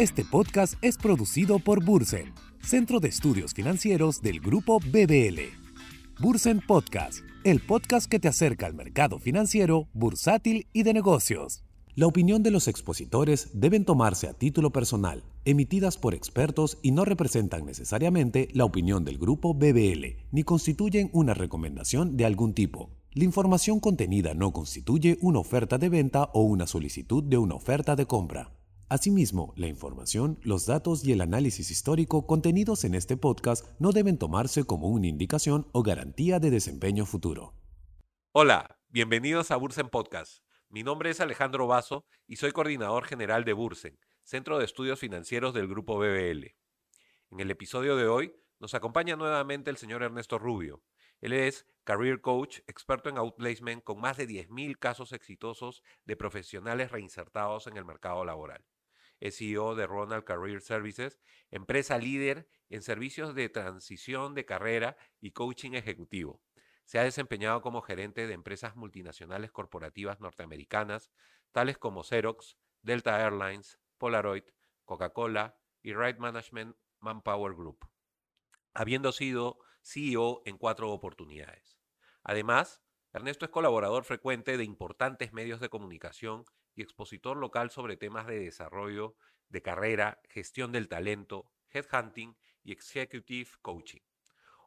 Este 0.00 0.24
podcast 0.24 0.74
es 0.80 0.96
producido 0.96 1.58
por 1.58 1.84
Bursen, 1.84 2.32
Centro 2.62 3.00
de 3.00 3.08
Estudios 3.08 3.52
Financieros 3.52 4.22
del 4.22 4.40
Grupo 4.40 4.80
BBL. 4.80 5.40
Bursen 6.18 6.60
Podcast, 6.66 7.18
el 7.44 7.60
podcast 7.60 8.10
que 8.10 8.18
te 8.18 8.28
acerca 8.28 8.64
al 8.64 8.72
mercado 8.72 9.18
financiero, 9.18 9.88
bursátil 9.92 10.68
y 10.72 10.84
de 10.84 10.94
negocios. 10.94 11.64
La 11.96 12.06
opinión 12.06 12.42
de 12.42 12.50
los 12.50 12.66
expositores 12.66 13.50
deben 13.52 13.84
tomarse 13.84 14.26
a 14.26 14.32
título 14.32 14.70
personal, 14.70 15.22
emitidas 15.44 15.98
por 15.98 16.14
expertos 16.14 16.78
y 16.80 16.92
no 16.92 17.04
representan 17.04 17.66
necesariamente 17.66 18.48
la 18.54 18.64
opinión 18.64 19.04
del 19.04 19.18
grupo 19.18 19.52
BBL, 19.52 20.16
ni 20.32 20.44
constituyen 20.44 21.10
una 21.12 21.34
recomendación 21.34 22.16
de 22.16 22.24
algún 22.24 22.54
tipo. 22.54 22.99
La 23.12 23.24
información 23.24 23.80
contenida 23.80 24.34
no 24.34 24.52
constituye 24.52 25.18
una 25.20 25.40
oferta 25.40 25.78
de 25.78 25.88
venta 25.88 26.30
o 26.32 26.42
una 26.42 26.68
solicitud 26.68 27.24
de 27.24 27.38
una 27.38 27.56
oferta 27.56 27.96
de 27.96 28.06
compra. 28.06 28.52
Asimismo, 28.88 29.52
la 29.56 29.66
información, 29.66 30.38
los 30.44 30.64
datos 30.64 31.04
y 31.04 31.10
el 31.10 31.20
análisis 31.20 31.72
histórico 31.72 32.28
contenidos 32.28 32.84
en 32.84 32.94
este 32.94 33.16
podcast 33.16 33.66
no 33.80 33.90
deben 33.90 34.16
tomarse 34.16 34.62
como 34.62 34.90
una 34.90 35.08
indicación 35.08 35.66
o 35.72 35.82
garantía 35.82 36.38
de 36.38 36.50
desempeño 36.50 37.04
futuro. 37.04 37.52
Hola, 38.30 38.78
bienvenidos 38.90 39.50
a 39.50 39.56
Bursen 39.56 39.88
Podcast. 39.88 40.44
Mi 40.68 40.84
nombre 40.84 41.10
es 41.10 41.18
Alejandro 41.18 41.66
Vaso 41.66 42.06
y 42.28 42.36
soy 42.36 42.52
coordinador 42.52 43.06
general 43.06 43.44
de 43.44 43.54
Bursen, 43.54 43.98
Centro 44.22 44.56
de 44.56 44.66
Estudios 44.66 45.00
Financieros 45.00 45.52
del 45.52 45.66
Grupo 45.66 45.98
BBL. 45.98 46.54
En 47.32 47.40
el 47.40 47.50
episodio 47.50 47.96
de 47.96 48.06
hoy 48.06 48.32
nos 48.60 48.74
acompaña 48.74 49.16
nuevamente 49.16 49.68
el 49.68 49.78
señor 49.78 50.04
Ernesto 50.04 50.38
Rubio. 50.38 50.84
Él 51.20 51.32
es 51.32 51.66
Career 51.90 52.20
Coach, 52.20 52.60
experto 52.68 53.08
en 53.08 53.18
outplacement 53.18 53.82
con 53.82 54.00
más 54.00 54.16
de 54.16 54.28
10.000 54.28 54.78
casos 54.78 55.12
exitosos 55.12 55.82
de 56.04 56.14
profesionales 56.14 56.92
reinsertados 56.92 57.66
en 57.66 57.76
el 57.76 57.84
mercado 57.84 58.24
laboral. 58.24 58.64
Es 59.18 59.38
CEO 59.38 59.74
de 59.74 59.88
Ronald 59.88 60.22
Career 60.22 60.60
Services, 60.60 61.18
empresa 61.50 61.98
líder 61.98 62.48
en 62.68 62.82
servicios 62.82 63.34
de 63.34 63.48
transición 63.48 64.36
de 64.36 64.44
carrera 64.44 64.96
y 65.20 65.32
coaching 65.32 65.72
ejecutivo. 65.72 66.40
Se 66.84 67.00
ha 67.00 67.02
desempeñado 67.02 67.60
como 67.60 67.82
gerente 67.82 68.28
de 68.28 68.34
empresas 68.34 68.76
multinacionales 68.76 69.50
corporativas 69.50 70.20
norteamericanas, 70.20 71.10
tales 71.50 71.76
como 71.76 72.04
Xerox, 72.04 72.56
Delta 72.82 73.20
Airlines, 73.20 73.80
Polaroid, 73.98 74.44
Coca-Cola 74.84 75.58
y 75.82 75.92
Right 75.94 76.18
Management 76.18 76.76
Manpower 77.00 77.54
Group, 77.54 77.84
habiendo 78.74 79.10
sido 79.10 79.58
CEO 79.82 80.42
en 80.44 80.56
cuatro 80.56 80.92
oportunidades. 80.92 81.79
Además, 82.30 82.80
Ernesto 83.12 83.44
es 83.44 83.50
colaborador 83.50 84.04
frecuente 84.04 84.56
de 84.56 84.62
importantes 84.62 85.32
medios 85.32 85.58
de 85.58 85.68
comunicación 85.68 86.44
y 86.76 86.82
expositor 86.82 87.36
local 87.36 87.70
sobre 87.70 87.96
temas 87.96 88.28
de 88.28 88.38
desarrollo 88.38 89.16
de 89.48 89.62
carrera, 89.62 90.20
gestión 90.28 90.70
del 90.70 90.86
talento, 90.86 91.50
headhunting 91.72 92.36
y 92.62 92.70
executive 92.70 93.50
coaching. 93.62 93.98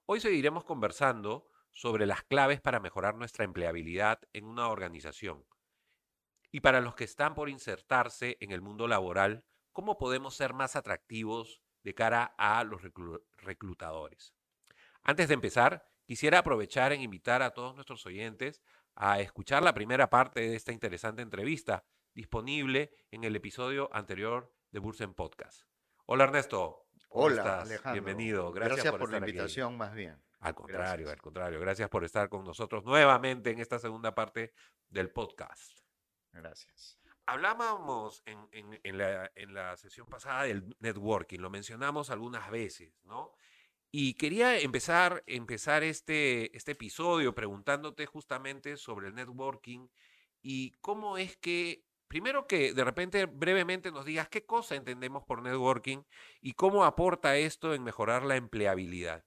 Hoy 0.05 0.19
seguiremos 0.19 0.65
conversando 0.65 1.47
sobre 1.71 2.05
las 2.05 2.23
claves 2.23 2.59
para 2.59 2.81
mejorar 2.81 3.15
nuestra 3.15 3.45
empleabilidad 3.45 4.19
en 4.33 4.43
una 4.43 4.67
organización. 4.67 5.45
Y 6.51 6.59
para 6.59 6.81
los 6.81 6.95
que 6.95 7.05
están 7.05 7.33
por 7.33 7.47
insertarse 7.47 8.35
en 8.41 8.51
el 8.51 8.59
mundo 8.59 8.89
laboral, 8.89 9.45
¿cómo 9.71 9.97
podemos 9.97 10.35
ser 10.35 10.53
más 10.53 10.75
atractivos 10.75 11.61
de 11.81 11.95
cara 11.95 12.35
a 12.37 12.61
los 12.65 12.81
reclutadores? 13.37 14.33
Antes 15.01 15.29
de 15.29 15.35
empezar, 15.35 15.92
quisiera 16.05 16.39
aprovechar 16.39 16.93
en 16.93 17.01
invitar 17.01 17.41
a 17.41 17.51
todos 17.51 17.75
nuestros 17.75 18.05
oyentes 18.05 18.61
a 18.95 19.19
escuchar 19.19 19.63
la 19.63 19.73
primera 19.73 20.09
parte 20.09 20.41
de 20.41 20.55
esta 20.55 20.71
interesante 20.71 21.21
entrevista, 21.21 21.83
disponible 22.13 22.91
en 23.11 23.23
el 23.23 23.35
episodio 23.35 23.89
anterior 23.93 24.53
de 24.71 24.79
Bursen 24.79 25.13
Podcast. 25.13 25.63
Hola 26.05 26.25
Ernesto. 26.25 26.87
Hola, 27.09 27.61
Alejandro. 27.61 27.93
Bienvenido. 27.93 28.51
Gracias, 28.51 28.93
por, 28.95 29.11
la 29.11 29.19
invitación, 29.19 29.77
más 29.77 29.93
bien. 29.93 30.19
Al 30.39 30.55
contrario, 30.55 31.09
al 31.09 31.21
contrario. 31.21 31.59
Gracias 31.59 31.87
por 31.89 32.03
estar 32.03 32.27
con 32.27 32.43
nosotros 32.43 32.83
nuevamente 32.83 33.51
en 33.51 33.59
esta 33.59 33.79
segunda 33.79 34.13
parte 34.13 34.53
del 34.89 35.11
podcast. 35.11 35.79
Gracias. 36.31 36.99
Hablábamos 37.25 38.23
en, 38.25 38.97
la, 38.97 39.77
sesión 39.77 40.07
pasada 40.07 40.43
del 40.43 40.75
networking, 40.79 41.39
lo 41.39 41.49
mencionamos 41.49 42.09
algunas 42.09 42.49
veces, 42.51 42.99
¿no? 43.05 43.33
Y 43.95 44.15
quería 44.15 44.57
empezar, 44.59 45.23
empezar 45.27 45.83
este, 45.83 46.57
este 46.57 46.71
episodio 46.71 47.35
preguntándote 47.35 48.07
justamente 48.07 48.75
sobre 48.75 49.09
el 49.09 49.13
networking 49.13 49.87
y 50.41 50.71
cómo 50.81 51.19
es 51.19 51.37
que, 51.37 51.85
primero 52.07 52.47
que 52.47 52.73
de 52.73 52.83
repente 52.83 53.27
brevemente 53.27 53.91
nos 53.91 54.03
digas 54.03 54.29
qué 54.29 54.47
cosa 54.47 54.73
entendemos 54.73 55.25
por 55.25 55.43
networking 55.43 55.99
y 56.41 56.53
cómo 56.53 56.85
aporta 56.85 57.37
esto 57.37 57.75
en 57.75 57.83
mejorar 57.83 58.23
la 58.23 58.35
empleabilidad. 58.35 59.25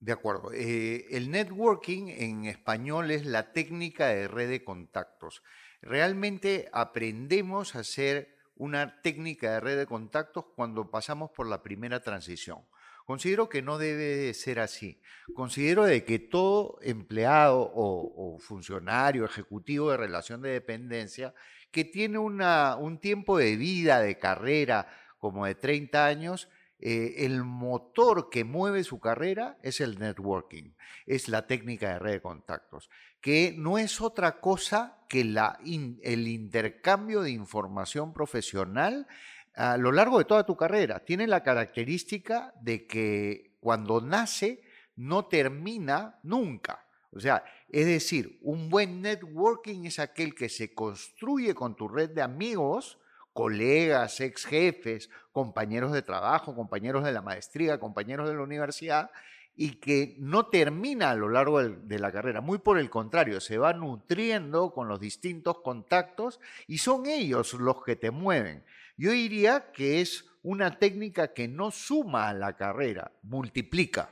De 0.00 0.10
acuerdo. 0.10 0.50
Eh, 0.52 1.06
el 1.10 1.30
networking 1.30 2.08
en 2.08 2.46
español 2.46 3.12
es 3.12 3.24
la 3.24 3.52
técnica 3.52 4.08
de 4.08 4.26
red 4.26 4.50
de 4.50 4.64
contactos. 4.64 5.44
Realmente 5.80 6.68
aprendemos 6.72 7.76
a 7.76 7.80
hacer 7.80 8.36
una 8.56 9.00
técnica 9.00 9.52
de 9.52 9.60
red 9.60 9.78
de 9.78 9.86
contactos 9.86 10.46
cuando 10.56 10.90
pasamos 10.90 11.30
por 11.30 11.46
la 11.46 11.62
primera 11.62 12.02
transición. 12.02 12.66
Considero 13.04 13.48
que 13.48 13.62
no 13.62 13.78
debe 13.78 14.32
ser 14.34 14.60
así. 14.60 15.00
Considero 15.34 15.84
de 15.84 16.04
que 16.04 16.18
todo 16.18 16.78
empleado 16.82 17.70
o, 17.74 18.38
funcionario 18.40 19.24
ejecutivo 19.24 19.90
de 19.90 19.96
relación 19.96 20.42
de 20.42 20.50
dependencia 20.50 21.34
que 21.70 21.84
tiene 21.84 22.18
un 22.18 22.98
tiempo 23.00 23.38
de 23.38 23.56
vida, 23.56 24.00
de 24.00 24.18
carrera 24.18 24.88
como 25.18 25.46
de 25.46 25.54
30 25.54 26.06
años, 26.06 26.48
eh, 26.82 27.26
el 27.26 27.44
motor 27.44 28.30
que 28.30 28.42
mueve 28.44 28.84
su 28.84 29.00
carrera 29.00 29.58
es 29.62 29.82
el 29.82 29.98
networking, 29.98 30.72
es 31.04 31.28
la 31.28 31.46
técnica 31.46 31.92
de 31.92 31.98
red 31.98 32.12
de 32.12 32.22
contactos, 32.22 32.88
que 33.20 33.54
no 33.56 33.76
es 33.76 34.00
otra 34.00 34.40
cosa 34.40 34.98
que 35.06 35.20
el 35.20 36.28
intercambio 36.28 37.20
de 37.20 37.32
información 37.32 38.14
profesional 38.14 39.06
a 39.54 39.76
lo 39.76 39.92
largo 39.92 40.18
de 40.18 40.24
toda 40.24 40.44
tu 40.44 40.56
carrera. 40.56 41.00
Tiene 41.00 41.26
la 41.26 41.42
característica 41.42 42.52
de 42.60 42.86
que 42.86 43.56
cuando 43.60 44.00
nace 44.00 44.62
no 44.96 45.26
termina 45.26 46.18
nunca. 46.22 46.84
O 47.12 47.20
sea, 47.20 47.44
es 47.68 47.86
decir, 47.86 48.38
un 48.42 48.70
buen 48.70 49.02
networking 49.02 49.84
es 49.84 49.98
aquel 49.98 50.34
que 50.34 50.48
se 50.48 50.74
construye 50.74 51.54
con 51.54 51.74
tu 51.74 51.88
red 51.88 52.10
de 52.10 52.22
amigos, 52.22 52.98
colegas, 53.32 54.20
ex 54.20 54.44
jefes, 54.46 55.10
compañeros 55.32 55.92
de 55.92 56.02
trabajo, 56.02 56.54
compañeros 56.54 57.04
de 57.04 57.12
la 57.12 57.22
maestría, 57.22 57.80
compañeros 57.80 58.28
de 58.28 58.34
la 58.34 58.42
universidad, 58.42 59.10
y 59.56 59.80
que 59.80 60.16
no 60.18 60.46
termina 60.46 61.10
a 61.10 61.16
lo 61.16 61.28
largo 61.28 61.62
de 61.62 61.98
la 61.98 62.12
carrera. 62.12 62.40
Muy 62.40 62.58
por 62.58 62.78
el 62.78 62.88
contrario, 62.88 63.40
se 63.40 63.58
va 63.58 63.72
nutriendo 63.72 64.72
con 64.72 64.88
los 64.88 65.00
distintos 65.00 65.60
contactos 65.60 66.40
y 66.66 66.78
son 66.78 67.06
ellos 67.06 67.54
los 67.54 67.82
que 67.84 67.96
te 67.96 68.10
mueven. 68.10 68.64
Yo 69.00 69.12
diría 69.12 69.72
que 69.72 70.00
es 70.00 70.26
una 70.42 70.78
técnica 70.78 71.32
que 71.32 71.48
no 71.48 71.70
suma 71.70 72.28
a 72.28 72.34
la 72.34 72.56
carrera, 72.56 73.12
multiplica, 73.22 74.10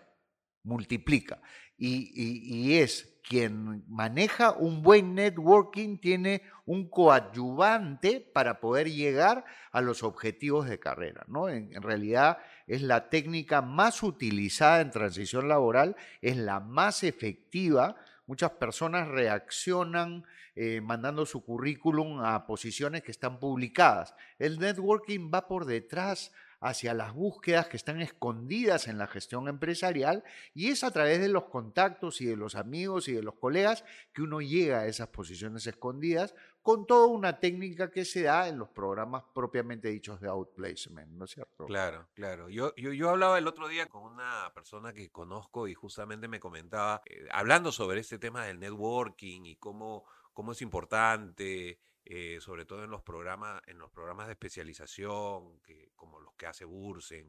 multiplica. 0.63 1.41
y 1.77 2.75
es 2.75 3.19
quien 3.29 3.85
maneja 3.89 4.53
un 4.53 4.83
buen 4.83 5.15
networking 5.15 5.99
tiene 5.99 6.43
un 6.65 6.89
coadyuvante 6.89 8.21
para 8.21 8.59
poder 8.59 8.91
llegar 8.91 9.45
a 9.71 9.83
los 9.83 10.03
objetivos 10.03 10.67
de 10.67 10.81
carrera. 10.81 11.25
¿no? 11.29 11.51
En, 11.51 11.83
realidad 11.83 12.39
es 12.67 12.81
la 12.81 13.11
técnica 13.11 13.61
más 13.61 14.03
utilizada 14.03 14.81
en 14.81 14.91
transición 14.91 15.47
laboral, 15.47 15.95
es 16.23 16.39
la 16.39 16.61
más 16.61 17.05
efectiva. 17.05 17.97
Muchas 18.27 18.53
personas 18.53 19.09
reaccionan 19.09 20.25
eh, 20.61 20.81
mandando 20.81 21.25
su 21.25 21.45
currículum 21.45 22.19
a 22.19 22.45
posiciones 22.45 23.03
que 23.05 23.13
están 23.13 23.39
publicadas. 23.39 24.17
El 24.41 24.59
networking 24.59 25.31
va 25.33 25.47
por 25.47 25.67
detrás 25.67 26.33
hacia 26.61 26.95
las 26.95 27.15
búsquedas 27.15 27.69
que 27.69 27.77
están 27.77 28.01
escondidas 28.01 28.89
en 28.89 28.99
la 28.99 29.07
gestión 29.07 29.47
empresarial 29.47 30.25
y 30.55 30.71
es 30.71 30.83
a 30.83 30.91
través 30.91 31.21
de 31.21 31.29
los 31.29 31.45
contactos 31.45 32.21
y 32.21 32.27
de 32.27 32.35
los 32.35 32.57
amigos 32.57 33.07
y 33.07 33.13
de 33.13 33.23
los 33.23 33.37
colegas 33.37 33.85
que 34.13 34.23
uno 34.23 34.41
llega 34.41 34.81
a 34.81 34.87
esas 34.87 35.07
posiciones 35.07 35.65
escondidas 35.69 36.35
con 36.61 36.87
toda 36.87 37.07
una 37.07 37.39
técnica 37.39 37.91
que 37.91 38.05
se 38.05 38.23
da 38.23 38.49
en 38.49 38.59
los 38.59 38.69
programas 38.69 39.23
propiamente 39.33 39.89
dichos 39.89 40.21
de 40.21 40.29
outplacement, 40.29 41.09
¿no 41.13 41.25
es 41.25 41.31
cierto? 41.31 41.67
Claro, 41.67 42.09
claro. 42.15 42.49
Yo, 42.49 42.75
yo, 42.75 42.93
yo 42.93 43.11
hablaba 43.11 43.39
el 43.39 43.47
otro 43.47 43.69
día 43.69 43.87
con 43.87 44.03
una 44.03 44.53
persona 44.53 44.93
que 44.93 45.09
conozco 45.11 45.69
y 45.69 45.75
justamente 45.75 46.27
me 46.27 46.41
comentaba, 46.41 47.01
eh, 47.07 47.29
hablando 47.31 47.71
sobre 47.71 48.01
este 48.01 48.19
tema 48.19 48.45
del 48.45 48.59
networking 48.59 49.45
y 49.45 49.57
cómo, 49.57 50.05
cómo 50.39 50.53
es 50.53 50.63
importante 50.63 51.81
eh, 52.05 52.39
sobre 52.41 52.65
todo 52.65 52.85
en 52.85 52.91
los 52.91 53.03
programas, 53.03 53.61
en 53.67 53.77
los 53.77 53.91
programas 53.91 54.29
de 54.29 54.35
especialización, 54.35 55.59
que, 55.63 55.91
como 55.97 56.21
los 56.21 56.33
que 56.37 56.47
hace 56.47 56.65
Bursen 56.65 57.29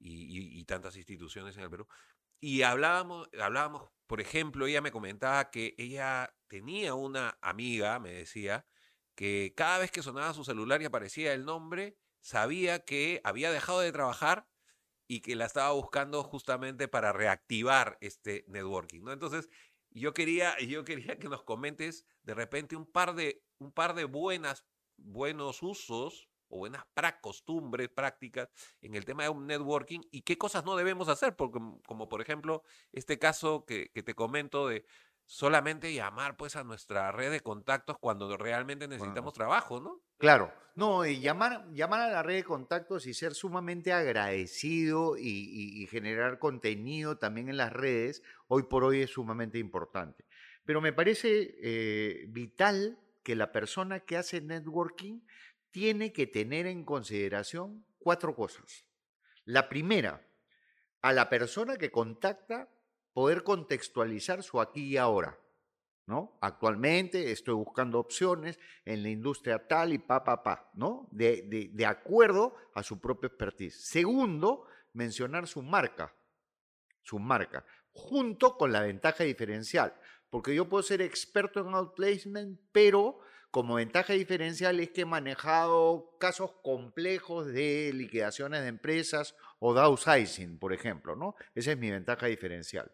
y, 0.00 0.64
tantas 0.64 0.96
instituciones 0.96 1.56
en 1.56 1.62
el 1.62 1.70
Perú. 1.70 1.86
Y 2.40 2.62
hablábamos, 2.62 3.28
hablábamos, 3.40 3.88
por 4.08 4.20
ejemplo, 4.20 4.66
ella 4.66 4.80
me 4.80 4.90
comentaba 4.90 5.52
que 5.52 5.76
ella 5.78 6.34
tenía 6.48 6.94
una 6.94 7.38
amiga, 7.42 8.00
me 8.00 8.12
decía, 8.12 8.66
que 9.14 9.54
cada 9.56 9.78
vez 9.78 9.92
que 9.92 10.02
sonaba 10.02 10.34
su 10.34 10.42
celular 10.42 10.82
y 10.82 10.86
aparecía 10.86 11.34
el 11.34 11.44
nombre, 11.44 11.96
sabía 12.20 12.84
que 12.84 13.20
había 13.22 13.52
dejado 13.52 13.78
de 13.78 13.92
trabajar 13.92 14.48
y 15.06 15.20
que 15.20 15.36
la 15.36 15.46
estaba 15.46 15.70
buscando 15.70 16.24
justamente 16.24 16.88
para 16.88 17.12
reactivar 17.12 17.98
este 18.00 18.44
networking. 18.48 19.06
Entonces, 19.08 19.48
yo 19.90 20.12
quería, 20.12 20.58
yo 20.58 20.84
quería 20.84 21.18
que 21.18 21.28
nos 21.28 21.42
comentes 21.42 22.04
de 22.22 22.34
repente 22.34 22.76
un 22.76 22.86
par 22.86 23.14
de, 23.14 23.42
un 23.58 23.72
par 23.72 23.94
de 23.94 24.04
buenas, 24.04 24.64
buenos 24.96 25.62
usos 25.62 26.28
o 26.48 26.58
buenas 26.58 26.84
costumbres, 27.20 27.88
prácticas 27.88 28.48
en 28.80 28.94
el 28.94 29.04
tema 29.04 29.24
de 29.24 29.28
un 29.28 29.46
networking 29.46 30.00
y 30.10 30.22
qué 30.22 30.38
cosas 30.38 30.64
no 30.64 30.76
debemos 30.76 31.08
hacer, 31.08 31.36
porque, 31.36 31.58
como 31.86 32.08
por 32.08 32.22
ejemplo 32.22 32.62
este 32.92 33.18
caso 33.18 33.64
que, 33.66 33.90
que 33.92 34.02
te 34.02 34.14
comento 34.14 34.66
de 34.66 34.86
solamente 35.28 35.92
llamar 35.92 36.38
pues 36.38 36.56
a 36.56 36.64
nuestra 36.64 37.12
red 37.12 37.30
de 37.30 37.40
contactos 37.42 37.98
cuando 37.98 38.34
realmente 38.38 38.88
necesitamos 38.88 39.34
trabajo, 39.34 39.78
¿no? 39.78 40.00
Claro, 40.16 40.50
no, 40.74 41.04
y 41.04 41.20
llamar, 41.20 41.66
llamar 41.74 42.00
a 42.00 42.08
la 42.08 42.22
red 42.22 42.36
de 42.36 42.44
contactos 42.44 43.06
y 43.06 43.12
ser 43.12 43.34
sumamente 43.34 43.92
agradecido 43.92 45.18
y, 45.18 45.86
generar 45.90 46.38
contenido 46.38 47.18
también 47.18 47.50
en 47.50 47.58
las 47.58 47.74
redes, 47.74 48.22
hoy 48.46 48.62
por 48.62 48.84
hoy 48.84 49.02
es 49.02 49.10
sumamente 49.10 49.58
importante. 49.58 50.24
Pero 50.64 50.80
me 50.80 50.94
parece 50.94 51.56
eh, 51.60 52.24
vital 52.28 52.98
que 53.22 53.36
la 53.36 53.52
persona 53.52 54.00
que 54.00 54.16
hace 54.16 54.40
networking 54.40 55.20
tiene 55.70 56.14
que 56.14 56.26
tener 56.26 56.66
en 56.66 56.84
consideración 56.84 57.84
cuatro 57.98 58.34
cosas. 58.34 58.86
La 59.44 59.68
primera, 59.68 60.26
a 61.02 61.12
la 61.12 61.28
persona 61.28 61.76
que 61.76 61.90
contacta 61.90 62.70
poder 63.18 63.42
contextualizar 63.42 64.44
su 64.44 64.60
aquí 64.60 64.90
y 64.90 64.96
ahora. 64.96 65.36
¿no? 66.06 66.38
Actualmente 66.40 67.32
estoy 67.32 67.54
buscando 67.54 67.98
opciones 67.98 68.60
en 68.84 69.02
la 69.02 69.08
industria 69.08 69.66
tal 69.66 69.92
y 69.92 69.98
pa, 69.98 70.22
pa, 70.22 70.40
pa, 70.44 70.70
¿no? 70.74 71.08
De, 71.10 71.68
de, 71.72 71.84
acuerdo 71.84 72.54
a 72.76 72.84
su 72.84 73.00
propia 73.00 73.26
expertise. 73.26 73.88
Segundo, 73.88 74.68
mencionar 74.92 75.48
su 75.48 75.62
marca, 75.62 76.14
su 77.02 77.18
marca, 77.18 77.66
junto 77.90 78.56
con 78.56 78.70
la 78.70 78.82
ventaja 78.82 79.24
diferencial, 79.24 79.92
porque 80.30 80.54
yo 80.54 80.68
puedo 80.68 80.84
ser 80.84 81.02
experto 81.02 81.58
en 81.58 81.74
outplacement, 81.74 82.56
pero 82.70 83.18
como 83.50 83.76
ventaja 83.76 84.12
diferencial 84.12 84.78
es 84.78 84.90
que 84.90 85.00
he 85.00 85.06
manejado 85.06 86.16
casos 86.20 86.52
complejos 86.62 87.46
de 87.46 87.90
liquidaciones 87.94 88.60
de 88.60 88.68
empresas 88.68 89.34
o 89.58 89.72
downsizing, 89.72 90.58
por 90.58 90.72
ejemplo, 90.72 91.16
¿no? 91.16 91.34
Esa 91.54 91.72
es 91.72 91.78
mi 91.78 91.90
ventaja 91.90 92.26
diferencial. 92.26 92.92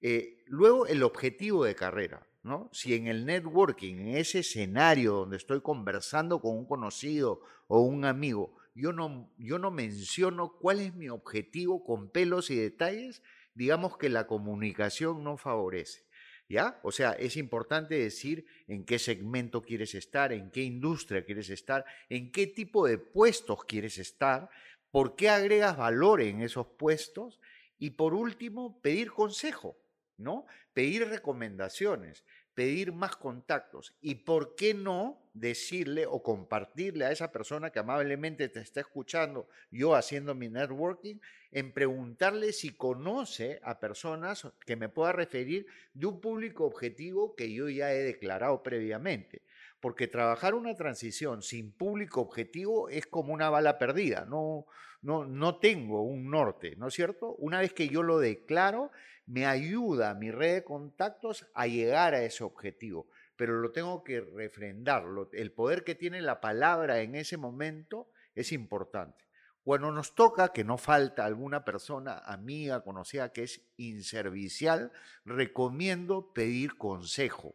Eh, 0.00 0.44
luego, 0.46 0.86
el 0.86 1.02
objetivo 1.02 1.64
de 1.64 1.74
carrera. 1.74 2.26
¿no? 2.46 2.70
Si 2.72 2.94
en 2.94 3.08
el 3.08 3.26
networking, 3.26 3.96
en 3.96 4.16
ese 4.16 4.38
escenario 4.38 5.14
donde 5.14 5.36
estoy 5.36 5.60
conversando 5.60 6.40
con 6.40 6.56
un 6.56 6.64
conocido 6.64 7.40
o 7.66 7.80
un 7.80 8.04
amigo, 8.04 8.56
yo 8.72 8.92
no, 8.92 9.32
yo 9.36 9.58
no 9.58 9.72
menciono 9.72 10.52
cuál 10.60 10.80
es 10.80 10.94
mi 10.94 11.08
objetivo 11.08 11.82
con 11.82 12.08
pelos 12.08 12.50
y 12.50 12.56
detalles, 12.56 13.22
digamos 13.54 13.98
que 13.98 14.08
la 14.08 14.28
comunicación 14.28 15.24
no 15.24 15.36
favorece. 15.36 16.06
¿Ya? 16.48 16.78
O 16.84 16.92
sea, 16.92 17.10
es 17.10 17.36
importante 17.36 17.96
decir 17.96 18.46
en 18.68 18.84
qué 18.84 19.00
segmento 19.00 19.62
quieres 19.62 19.96
estar, 19.96 20.32
en 20.32 20.52
qué 20.52 20.62
industria 20.62 21.24
quieres 21.24 21.50
estar, 21.50 21.84
en 22.08 22.30
qué 22.30 22.46
tipo 22.46 22.86
de 22.86 22.98
puestos 22.98 23.64
quieres 23.64 23.98
estar, 23.98 24.48
por 24.92 25.16
qué 25.16 25.28
agregas 25.28 25.76
valor 25.76 26.20
en 26.20 26.42
esos 26.42 26.68
puestos 26.78 27.40
y 27.78 27.90
por 27.90 28.14
último, 28.14 28.80
pedir 28.80 29.10
consejo. 29.10 29.76
¿No? 30.18 30.46
Pedir 30.72 31.08
recomendaciones, 31.08 32.24
pedir 32.54 32.92
más 32.92 33.16
contactos 33.16 33.94
y 34.00 34.14
por 34.14 34.54
qué 34.54 34.72
no 34.72 35.20
decirle 35.34 36.06
o 36.06 36.22
compartirle 36.22 37.04
a 37.04 37.12
esa 37.12 37.30
persona 37.30 37.70
que 37.70 37.80
amablemente 37.80 38.48
te 38.48 38.60
está 38.60 38.80
escuchando, 38.80 39.46
yo 39.70 39.94
haciendo 39.94 40.34
mi 40.34 40.48
networking, 40.48 41.16
en 41.52 41.72
preguntarle 41.72 42.54
si 42.54 42.74
conoce 42.74 43.60
a 43.62 43.78
personas 43.78 44.48
que 44.64 44.76
me 44.76 44.88
pueda 44.88 45.12
referir 45.12 45.66
de 45.92 46.06
un 46.06 46.20
público 46.20 46.64
objetivo 46.64 47.36
que 47.36 47.52
yo 47.52 47.68
ya 47.68 47.92
he 47.92 48.02
declarado 48.02 48.62
previamente. 48.62 49.42
Porque 49.86 50.08
trabajar 50.08 50.56
una 50.56 50.74
transición 50.74 51.42
sin 51.42 51.70
público 51.70 52.20
objetivo 52.20 52.88
es 52.88 53.06
como 53.06 53.32
una 53.32 53.50
bala 53.50 53.78
perdida, 53.78 54.26
no, 54.28 54.66
no, 55.00 55.24
no 55.24 55.60
tengo 55.60 56.02
un 56.02 56.28
norte, 56.28 56.74
¿no 56.74 56.88
es 56.88 56.94
cierto? 56.94 57.36
Una 57.36 57.60
vez 57.60 57.72
que 57.72 57.86
yo 57.86 58.02
lo 58.02 58.18
declaro, 58.18 58.90
me 59.26 59.46
ayuda 59.46 60.12
mi 60.14 60.32
red 60.32 60.54
de 60.54 60.64
contactos 60.64 61.46
a 61.54 61.68
llegar 61.68 62.14
a 62.14 62.24
ese 62.24 62.42
objetivo, 62.42 63.06
pero 63.36 63.60
lo 63.60 63.70
tengo 63.70 64.02
que 64.02 64.22
refrendar. 64.22 65.04
El 65.32 65.52
poder 65.52 65.84
que 65.84 65.94
tiene 65.94 66.20
la 66.20 66.40
palabra 66.40 67.00
en 67.02 67.14
ese 67.14 67.36
momento 67.36 68.10
es 68.34 68.50
importante. 68.50 69.24
Cuando 69.62 69.92
nos 69.92 70.16
toca, 70.16 70.48
que 70.48 70.64
no 70.64 70.78
falta 70.78 71.24
alguna 71.24 71.64
persona, 71.64 72.18
amiga, 72.18 72.82
conocida, 72.82 73.32
que 73.32 73.44
es 73.44 73.60
inservicial, 73.76 74.90
recomiendo 75.24 76.32
pedir 76.32 76.76
consejo. 76.76 77.54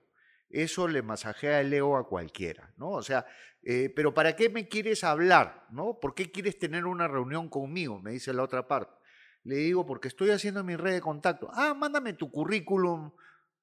Eso 0.54 0.88
le 0.88 1.02
masajea 1.02 1.62
el 1.62 1.74
ego 1.74 1.98
a 1.98 2.08
cualquiera, 2.08 2.74
¿no? 2.78 2.90
O 2.90 3.02
sea, 3.02 3.26
eh, 3.64 3.92
pero 3.96 4.14
¿para 4.14 4.36
qué 4.36 4.50
me 4.50 4.68
quieres 4.68 5.04
hablar, 5.04 5.68
no? 5.72 6.00
¿Por 6.00 6.16
qué 6.16 6.32
quieres 6.32 6.58
tener 6.58 6.86
una 6.86 7.08
reunión 7.08 7.50
conmigo? 7.50 8.00
Me 8.00 8.12
dice 8.12 8.34
la 8.34 8.44
otra 8.44 8.68
parte. 8.68 8.94
Le 9.44 9.56
digo, 9.56 9.86
porque 9.86 10.08
estoy 10.08 10.30
haciendo 10.32 10.64
mi 10.64 10.76
red 10.76 10.94
de 10.94 11.02
contacto. 11.02 11.50
Ah, 11.54 11.74
mándame 11.74 12.14
tu 12.14 12.32
currículum. 12.32 13.12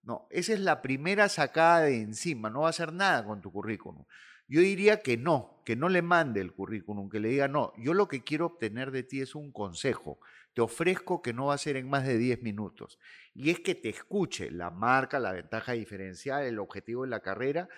No, 0.03 0.27
esa 0.31 0.53
es 0.53 0.61
la 0.61 0.81
primera 0.81 1.29
sacada 1.29 1.83
de 1.83 2.01
encima, 2.01 2.49
no 2.49 2.61
va 2.61 2.69
a 2.69 2.71
hacer 2.71 2.93
nada 2.93 3.25
con 3.25 3.41
tu 3.41 3.53
currículum. 3.53 4.05
Yo 4.49 4.63
diría 4.63 5.03
que 5.03 5.19
no, 5.19 5.61
que 5.67 5.77
no 5.77 5.91
le 5.91 6.01
mande 6.01 6.41
el 6.41 6.55
currículum, 6.55 7.11
que 7.11 7.21
le 7.21 7.29
diga, 7.29 7.49
no, 7.49 7.75
yo 7.77 7.93
lo 7.93 8.09
que 8.09 8.25
quiero 8.25 8.47
obtener 8.47 8.91
de 8.91 9.03
ti 9.03 9.21
es 9.21 9.35
un 9.35 9.53
consejo. 9.53 10.19
Te 10.55 10.63
ofrezco 10.63 11.21
que 11.21 11.35
no 11.35 11.47
va 11.47 11.55
a 11.55 11.59
ser 11.59 11.77
en 11.77 11.91
más 11.91 12.07
de 12.07 12.17
10 12.17 12.43
minutos. 12.43 12.99
Y 13.35 13.51
es 13.51 13.61
que 13.61 13.75
te 13.75 13.91
escuche 13.91 14.51
la 14.51 14.71
marca, 14.71 15.21
la 15.21 15.33
ventaja 15.33 15.73
diferencial, 15.73 16.45
el 16.45 16.59
objetivo 16.59 17.03
de 17.05 17.11
la 17.11 17.21
carrera, 17.21 17.69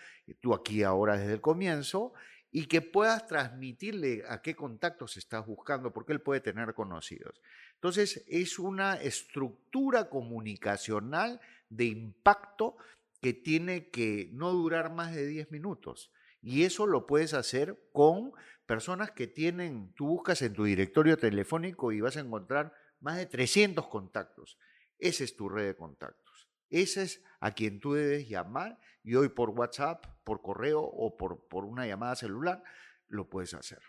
tú 0.40 0.54
aquí 0.54 0.84
ahora 0.84 1.18
desde 1.18 1.32
el 1.34 1.40
comienzo, 1.40 2.12
y 2.52 2.66
que 2.66 2.82
puedas 2.82 3.26
transmitirle 3.26 4.22
a 4.28 4.40
qué 4.40 4.54
contactos 4.54 5.16
estás 5.16 5.44
buscando, 5.46 5.92
porque 5.92 6.12
él 6.12 6.20
puede 6.20 6.40
tener 6.40 6.74
conocidos. 6.74 7.40
Entonces, 7.74 8.24
es 8.28 8.60
una 8.60 8.94
estructura 8.94 10.08
comunicacional 10.08 11.40
de 11.68 11.86
impacto 11.86 12.76
que 13.20 13.34
tiene 13.34 13.88
que 13.90 14.30
no 14.32 14.52
durar 14.52 14.92
más 14.92 15.14
de 15.14 15.26
10 15.26 15.50
minutos. 15.50 16.12
Y 16.42 16.64
eso 16.64 16.86
lo 16.86 17.06
puedes 17.06 17.34
hacer 17.34 17.78
con 17.92 18.32
personas 18.66 19.10
que 19.10 19.26
tienen, 19.26 19.92
tú 19.94 20.06
buscas 20.06 20.42
en 20.42 20.54
tu 20.54 20.64
directorio 20.64 21.16
telefónico 21.16 21.92
y 21.92 22.00
vas 22.00 22.16
a 22.16 22.20
encontrar 22.20 22.72
más 23.00 23.16
de 23.16 23.26
300 23.26 23.88
contactos. 23.88 24.58
Esa 24.98 25.24
es 25.24 25.36
tu 25.36 25.48
red 25.48 25.66
de 25.66 25.76
contactos. 25.76 26.48
Ese 26.68 27.02
es 27.02 27.24
a 27.40 27.52
quien 27.52 27.80
tú 27.80 27.94
debes 27.94 28.28
llamar 28.28 28.78
y 29.02 29.16
hoy 29.16 29.28
por 29.28 29.50
WhatsApp, 29.50 30.06
por 30.24 30.40
correo 30.40 30.82
o 30.82 31.16
por, 31.16 31.48
por 31.48 31.64
una 31.64 31.86
llamada 31.86 32.14
celular 32.14 32.62
lo 33.08 33.28
puedes 33.28 33.54
hacer. 33.54 33.80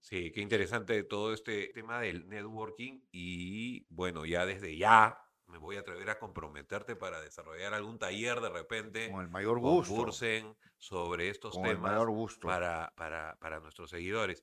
Sí, 0.00 0.32
qué 0.32 0.40
interesante 0.40 1.02
todo 1.04 1.32
este 1.32 1.68
tema 1.68 2.00
del 2.00 2.28
networking 2.28 3.00
y 3.12 3.86
bueno, 3.88 4.26
ya 4.26 4.44
desde 4.44 4.76
ya 4.76 5.18
me 5.52 5.58
voy 5.58 5.76
a 5.76 5.80
atrever 5.80 6.08
a 6.08 6.18
comprometerte 6.18 6.96
para 6.96 7.20
desarrollar 7.20 7.74
algún 7.74 7.98
taller 7.98 8.40
de 8.40 8.48
repente 8.48 9.10
con 9.10 9.20
el 9.20 9.28
mayor 9.28 9.60
gusto 9.60 9.94
Bursen 9.94 10.56
sobre 10.78 11.28
estos 11.28 11.52
con 11.52 11.62
temas 11.62 11.76
el 11.76 11.82
mayor 11.82 12.10
gusto. 12.10 12.48
Para, 12.48 12.92
para, 12.96 13.36
para, 13.38 13.60
nuestros 13.60 13.90
seguidores. 13.90 14.42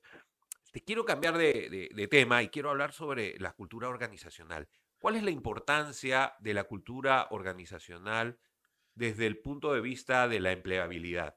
Te 0.72 0.82
quiero 0.82 1.04
cambiar 1.04 1.36
de, 1.36 1.90
de 1.92 2.08
tema 2.08 2.42
y 2.44 2.48
quiero 2.48 2.70
hablar 2.70 2.92
sobre 2.92 3.36
la 3.40 3.52
cultura 3.52 3.88
organizacional. 3.88 4.68
¿Cuál 5.00 5.16
es 5.16 5.24
la 5.24 5.30
importancia 5.30 6.34
de 6.38 6.54
la 6.54 6.64
cultura 6.64 7.26
organizacional 7.30 8.38
desde 8.94 9.26
el 9.26 9.38
punto 9.38 9.72
de 9.74 9.80
vista 9.80 10.28
de 10.28 10.38
la 10.38 10.52
empleabilidad? 10.52 11.36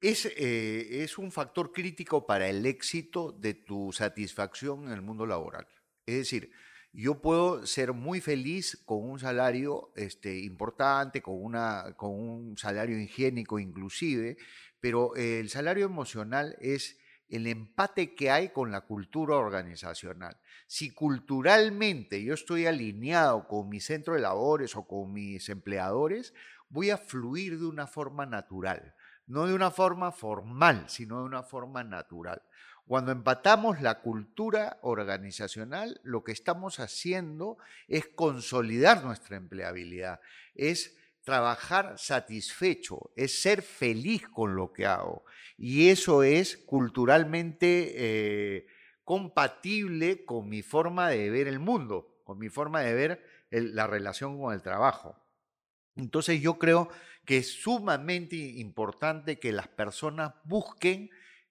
Es, 0.00 0.24
eh, 0.24 1.02
es, 1.04 1.18
un 1.18 1.30
factor 1.30 1.72
crítico 1.72 2.26
para 2.26 2.48
el 2.48 2.64
éxito 2.64 3.32
de 3.32 3.54
tu 3.54 3.92
satisfacción 3.92 4.86
en 4.86 4.92
el 4.92 5.02
mundo 5.02 5.26
laboral. 5.26 5.68
Es 6.06 6.16
decir, 6.16 6.50
yo 6.92 7.20
puedo 7.20 7.66
ser 7.66 7.92
muy 7.92 8.20
feliz 8.20 8.82
con 8.84 9.08
un 9.08 9.18
salario 9.18 9.92
este, 9.96 10.40
importante, 10.40 11.22
con, 11.22 11.42
una, 11.42 11.94
con 11.96 12.10
un 12.12 12.58
salario 12.58 12.98
higiénico 12.98 13.58
inclusive, 13.58 14.36
pero 14.80 15.14
el 15.14 15.48
salario 15.48 15.86
emocional 15.86 16.56
es 16.60 16.98
el 17.28 17.46
empate 17.46 18.14
que 18.14 18.30
hay 18.30 18.48
con 18.48 18.72
la 18.72 18.80
cultura 18.80 19.36
organizacional. 19.36 20.36
Si 20.66 20.92
culturalmente 20.92 22.22
yo 22.24 22.34
estoy 22.34 22.66
alineado 22.66 23.46
con 23.46 23.68
mi 23.68 23.80
centro 23.80 24.14
de 24.14 24.20
labores 24.20 24.74
o 24.74 24.86
con 24.86 25.12
mis 25.12 25.48
empleadores, 25.48 26.34
voy 26.68 26.90
a 26.90 26.98
fluir 26.98 27.58
de 27.58 27.66
una 27.66 27.86
forma 27.86 28.26
natural 28.26 28.94
no 29.30 29.46
de 29.46 29.54
una 29.54 29.70
forma 29.70 30.10
formal, 30.10 30.88
sino 30.88 31.20
de 31.20 31.24
una 31.24 31.44
forma 31.44 31.84
natural. 31.84 32.42
Cuando 32.90 33.12
empatamos 33.12 33.80
la 33.80 34.00
cultura 34.00 34.80
organizacional, 34.82 36.00
lo 36.02 36.24
que 36.24 36.32
estamos 36.32 36.80
haciendo 36.80 37.56
es 37.86 38.08
consolidar 38.08 39.04
nuestra 39.04 39.36
empleabilidad, 39.36 40.18
es 40.56 40.98
trabajar 41.22 42.00
satisfecho, 42.00 43.12
es 43.14 43.40
ser 43.40 43.62
feliz 43.62 44.26
con 44.26 44.56
lo 44.56 44.72
que 44.72 44.86
hago. 44.86 45.24
Y 45.56 45.90
eso 45.90 46.24
es 46.24 46.56
culturalmente 46.56 47.92
eh, 47.94 48.66
compatible 49.04 50.24
con 50.24 50.48
mi 50.48 50.62
forma 50.62 51.10
de 51.10 51.30
ver 51.30 51.46
el 51.46 51.60
mundo, 51.60 52.20
con 52.24 52.40
mi 52.40 52.48
forma 52.48 52.80
de 52.80 52.94
ver 52.94 53.24
la 53.50 53.86
relación 53.86 54.40
con 54.40 54.52
el 54.52 54.62
trabajo. 54.62 55.16
Entonces 55.94 56.40
yo 56.40 56.58
creo 56.58 56.88
que 57.24 57.36
es 57.36 57.52
sumamente 57.62 58.34
importante 58.34 59.38
que 59.38 59.52
las 59.52 59.68
personas 59.68 60.34
busquen 60.42 61.10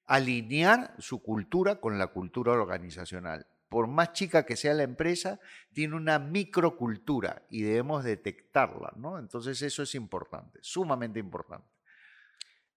alinear 0.10 0.96
su 0.98 1.22
cultura 1.22 1.80
con 1.80 2.00
la 2.00 2.08
cultura 2.08 2.52
organizacional. 2.52 3.46
Por 3.70 3.88
más 3.88 4.12
chica 4.14 4.44
que 4.44 4.58
sea 4.58 4.74
la 4.74 4.82
empresa, 4.82 5.40
tiene 5.72 5.96
una 5.96 6.18
microcultura 6.18 7.46
y 7.52 7.62
debemos 7.62 8.04
detectarla, 8.04 8.92
¿no? 8.96 9.20
Entonces 9.20 9.62
eso 9.62 9.84
es 9.84 9.94
importante, 9.94 10.58
sumamente 10.64 11.20
importante. 11.20 11.70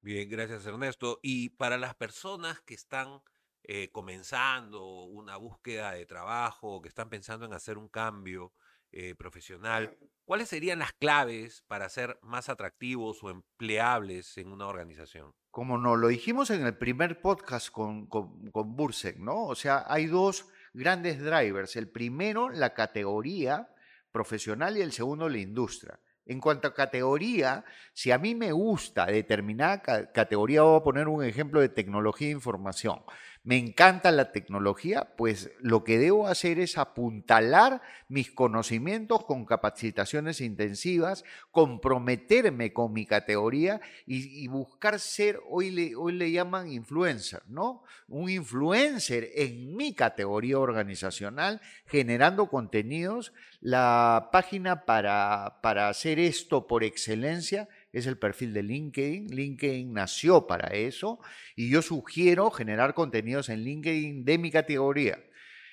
Bien, 0.02 0.28
gracias 0.28 0.66
Ernesto. 0.66 1.20
Y 1.22 1.48
para 1.50 1.78
las 1.78 1.94
personas 1.94 2.60
que 2.60 2.74
están 2.74 3.22
eh, 3.62 3.90
comenzando 3.90 5.04
una 5.04 5.38
búsqueda 5.38 5.92
de 5.92 6.04
trabajo, 6.04 6.82
que 6.82 6.90
están 6.90 7.08
pensando 7.08 7.46
en 7.46 7.54
hacer 7.54 7.78
un 7.78 7.88
cambio 7.88 8.52
eh, 8.90 9.14
profesional, 9.14 9.96
¿cuáles 10.26 10.50
serían 10.50 10.80
las 10.80 10.92
claves 10.92 11.62
para 11.66 11.88
ser 11.88 12.18
más 12.20 12.50
atractivos 12.50 13.24
o 13.24 13.30
empleables 13.30 14.36
en 14.36 14.52
una 14.52 14.66
organización? 14.66 15.32
Como 15.52 15.76
nos 15.76 15.98
lo 15.98 16.08
dijimos 16.08 16.48
en 16.48 16.64
el 16.64 16.78
primer 16.78 17.20
podcast 17.20 17.68
con, 17.70 18.06
con, 18.06 18.50
Bursek, 18.74 19.18
¿no? 19.18 19.44
O 19.44 19.54
sea, 19.54 19.84
hay 19.86 20.06
dos 20.06 20.48
grandes 20.72 21.22
drivers. 21.22 21.76
El 21.76 21.90
primero, 21.90 22.48
la 22.48 22.72
categoría 22.72 23.68
profesional 24.10 24.78
y 24.78 24.80
el 24.80 24.92
segundo, 24.92 25.28
la 25.28 25.36
industria. 25.36 26.00
En 26.24 26.40
cuanto 26.40 26.68
a 26.68 26.74
categoría, 26.74 27.66
si 27.92 28.10
a 28.12 28.16
mí 28.16 28.34
me 28.34 28.50
gusta 28.50 29.04
determinada 29.04 29.82
categoría, 29.82 30.62
voy 30.62 30.80
a 30.80 30.84
poner 30.84 31.06
un 31.06 31.22
ejemplo 31.22 31.60
de 31.60 31.68
tecnología 31.68 32.28
de 32.28 32.32
información 32.32 33.02
me 33.44 33.56
encanta 33.56 34.12
la 34.12 34.30
tecnología, 34.30 35.14
pues 35.16 35.50
lo 35.60 35.82
que 35.82 35.98
debo 35.98 36.28
hacer 36.28 36.60
es 36.60 36.78
apuntalar 36.78 37.82
mis 38.08 38.30
conocimientos 38.30 39.24
con 39.24 39.44
capacitaciones 39.46 40.40
intensivas, 40.40 41.24
comprometerme 41.50 42.72
con 42.72 42.92
mi 42.92 43.04
categoría 43.04 43.80
y, 44.06 44.46
buscar 44.46 45.00
ser, 45.00 45.40
hoy 45.50 45.70
le, 45.70 45.96
hoy 45.96 46.12
le 46.12 46.30
llaman 46.30 46.70
influencer, 46.70 47.42
¿no? 47.48 47.82
Un 48.06 48.30
influencer 48.30 49.30
en 49.34 49.76
mi 49.76 49.92
categoría 49.92 50.60
organizacional, 50.60 51.60
generando 51.86 52.48
contenidos. 52.48 53.32
La 53.60 54.28
página 54.30 54.84
para, 54.84 55.58
para 55.62 55.88
hacer 55.88 56.20
esto 56.20 56.66
por 56.68 56.84
excelencia 56.84 57.68
es 57.92 58.06
el 58.06 58.18
perfil 58.18 58.54
de 58.54 58.62
LinkedIn. 58.62 59.28
LinkedIn 59.28 59.92
nació 59.92 60.46
para 60.46 60.68
eso 60.68 61.18
y 61.54 61.70
yo 61.70 61.82
sugiero 61.82 62.50
generar 62.50 62.94
contenidos 62.94 63.48
en 63.50 63.62
LinkedIn 63.62 64.24
de 64.24 64.38
mi 64.38 64.50
categoría. 64.50 65.22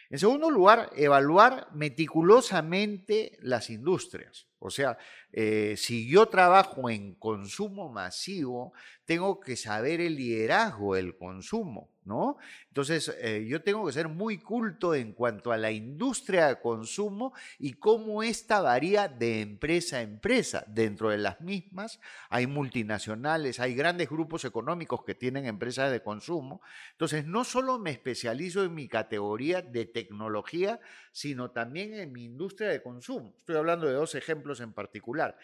En 0.09 0.19
segundo 0.19 0.49
lugar, 0.49 0.91
evaluar 0.95 1.69
meticulosamente 1.73 3.37
las 3.41 3.69
industrias. 3.69 4.48
O 4.59 4.69
sea, 4.69 4.97
eh, 5.31 5.75
si 5.77 6.07
yo 6.07 6.27
trabajo 6.27 6.89
en 6.89 7.15
consumo 7.15 7.89
masivo, 7.89 8.73
tengo 9.05 9.39
que 9.39 9.55
saber 9.55 10.01
el 10.01 10.15
liderazgo 10.15 10.95
del 10.95 11.17
consumo. 11.17 11.89
¿no? 12.09 12.37
Entonces, 12.69 13.15
eh, 13.21 13.45
yo 13.47 13.61
tengo 13.61 13.85
que 13.85 13.93
ser 13.93 14.07
muy 14.07 14.39
culto 14.39 14.95
en 14.95 15.13
cuanto 15.13 15.51
a 15.51 15.57
la 15.57 15.71
industria 15.71 16.47
de 16.47 16.59
consumo 16.59 17.33
y 17.59 17.73
cómo 17.73 18.23
esta 18.23 18.61
varía 18.61 19.07
de 19.07 19.41
empresa 19.41 19.97
a 19.97 20.01
empresa. 20.01 20.63
Dentro 20.67 21.11
de 21.11 21.19
las 21.19 21.39
mismas 21.39 21.99
hay 22.29 22.47
multinacionales, 22.47 23.59
hay 23.59 23.75
grandes 23.75 24.09
grupos 24.09 24.43
económicos 24.43 25.03
que 25.05 25.13
tienen 25.13 25.45
empresas 25.45 25.91
de 25.91 26.01
consumo. 26.01 26.61
Entonces, 26.93 27.25
no 27.25 27.43
solo 27.43 27.77
me 27.77 27.91
especializo 27.91 28.63
en 28.63 28.73
mi 28.73 28.87
categoría 28.87 29.61
de 29.61 29.85
tecnología, 29.85 30.79
sino 31.11 31.51
también 31.51 31.93
en 31.93 32.11
mi 32.11 32.23
industria 32.23 32.69
de 32.69 32.81
consumo. 32.81 33.35
Estoy 33.37 33.57
hablando 33.57 33.85
de 33.85 33.93
dos 33.93 34.15
ejemplos 34.15 34.48
en 34.59 34.73
particular. 34.73 35.37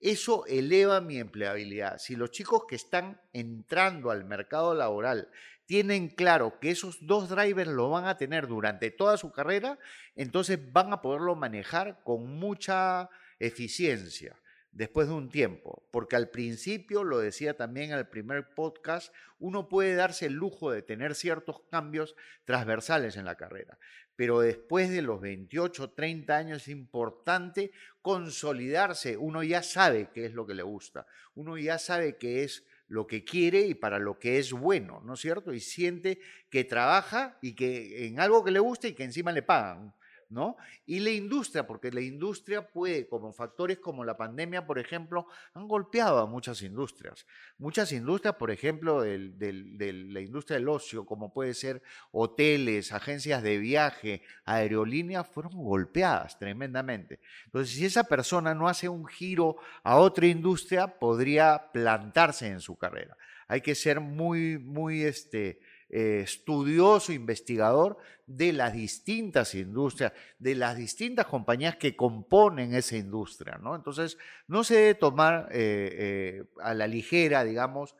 Eso 0.00 0.46
eleva 0.46 1.00
mi 1.00 1.18
empleabilidad. 1.18 1.98
Si 1.98 2.16
los 2.16 2.30
chicos 2.30 2.64
que 2.68 2.76
están 2.76 3.20
entrando 3.32 4.10
al 4.10 4.24
mercado 4.24 4.74
laboral 4.74 5.28
tienen 5.66 6.08
claro 6.08 6.58
que 6.60 6.70
esos 6.70 7.06
dos 7.06 7.28
drivers 7.28 7.70
lo 7.70 7.90
van 7.90 8.06
a 8.06 8.16
tener 8.16 8.46
durante 8.46 8.90
toda 8.90 9.16
su 9.16 9.32
carrera, 9.32 9.78
entonces 10.14 10.58
van 10.72 10.92
a 10.92 11.00
poderlo 11.02 11.34
manejar 11.34 12.00
con 12.04 12.26
mucha 12.26 13.10
eficiencia 13.38 14.41
después 14.72 15.06
de 15.06 15.14
un 15.14 15.28
tiempo, 15.28 15.86
porque 15.90 16.16
al 16.16 16.30
principio, 16.30 17.04
lo 17.04 17.18
decía 17.18 17.56
también 17.56 17.92
en 17.92 17.98
el 17.98 18.08
primer 18.08 18.54
podcast, 18.54 19.14
uno 19.38 19.68
puede 19.68 19.94
darse 19.94 20.26
el 20.26 20.32
lujo 20.32 20.70
de 20.70 20.82
tener 20.82 21.14
ciertos 21.14 21.60
cambios 21.70 22.16
transversales 22.44 23.16
en 23.16 23.26
la 23.26 23.36
carrera, 23.36 23.78
pero 24.16 24.40
después 24.40 24.90
de 24.90 25.02
los 25.02 25.20
28, 25.20 25.90
30 25.92 26.36
años 26.36 26.62
es 26.62 26.68
importante 26.68 27.70
consolidarse, 28.00 29.16
uno 29.16 29.42
ya 29.42 29.62
sabe 29.62 30.10
qué 30.12 30.24
es 30.24 30.32
lo 30.32 30.46
que 30.46 30.54
le 30.54 30.62
gusta, 30.62 31.06
uno 31.34 31.58
ya 31.58 31.78
sabe 31.78 32.16
qué 32.16 32.42
es 32.42 32.64
lo 32.88 33.06
que 33.06 33.24
quiere 33.24 33.62
y 33.62 33.74
para 33.74 33.98
lo 33.98 34.18
que 34.18 34.38
es 34.38 34.52
bueno, 34.52 35.00
¿no 35.04 35.14
es 35.14 35.20
cierto? 35.20 35.54
Y 35.54 35.60
siente 35.60 36.20
que 36.50 36.64
trabaja 36.64 37.38
y 37.40 37.54
que 37.54 38.06
en 38.06 38.20
algo 38.20 38.44
que 38.44 38.50
le 38.50 38.58
gusta 38.58 38.88
y 38.88 38.92
que 38.92 39.04
encima 39.04 39.32
le 39.32 39.42
pagan. 39.42 39.94
¿No? 40.32 40.56
Y 40.86 41.00
la 41.00 41.10
industria, 41.10 41.66
porque 41.66 41.92
la 41.92 42.00
industria 42.00 42.66
puede, 42.66 43.06
como 43.06 43.32
factores 43.32 43.78
como 43.78 44.04
la 44.04 44.16
pandemia, 44.16 44.66
por 44.66 44.78
ejemplo, 44.78 45.26
han 45.54 45.68
golpeado 45.68 46.18
a 46.18 46.26
muchas 46.26 46.62
industrias. 46.62 47.26
Muchas 47.58 47.92
industrias, 47.92 48.34
por 48.36 48.50
ejemplo, 48.50 49.02
de 49.02 50.02
la 50.08 50.20
industria 50.20 50.58
del 50.58 50.68
ocio, 50.68 51.04
como 51.04 51.32
puede 51.32 51.54
ser 51.54 51.82
hoteles, 52.10 52.92
agencias 52.92 53.42
de 53.42 53.58
viaje, 53.58 54.22
aerolíneas, 54.44 55.28
fueron 55.28 55.52
golpeadas 55.52 56.38
tremendamente. 56.38 57.20
Entonces, 57.44 57.74
si 57.76 57.84
esa 57.84 58.04
persona 58.04 58.54
no 58.54 58.68
hace 58.68 58.88
un 58.88 59.06
giro 59.06 59.56
a 59.82 59.96
otra 59.96 60.26
industria, 60.26 60.98
podría 60.98 61.70
plantarse 61.72 62.48
en 62.48 62.60
su 62.60 62.76
carrera. 62.76 63.16
Hay 63.48 63.60
que 63.60 63.74
ser 63.74 64.00
muy, 64.00 64.58
muy, 64.58 65.02
este, 65.02 65.60
eh, 65.94 66.22
estudioso, 66.24 67.12
investigador 67.12 67.98
de 68.24 68.54
las 68.54 68.72
distintas 68.72 69.54
industrias, 69.54 70.14
de 70.38 70.54
las 70.54 70.74
distintas 70.74 71.26
compañías 71.26 71.76
que 71.76 71.94
componen 71.94 72.74
esa 72.74 72.96
industria. 72.96 73.58
¿no? 73.58 73.76
Entonces, 73.76 74.16
no 74.46 74.64
se 74.64 74.76
debe 74.76 74.94
tomar 74.94 75.50
eh, 75.52 75.90
eh, 75.92 76.44
a 76.62 76.72
la 76.72 76.86
ligera, 76.86 77.44
digamos, 77.44 77.94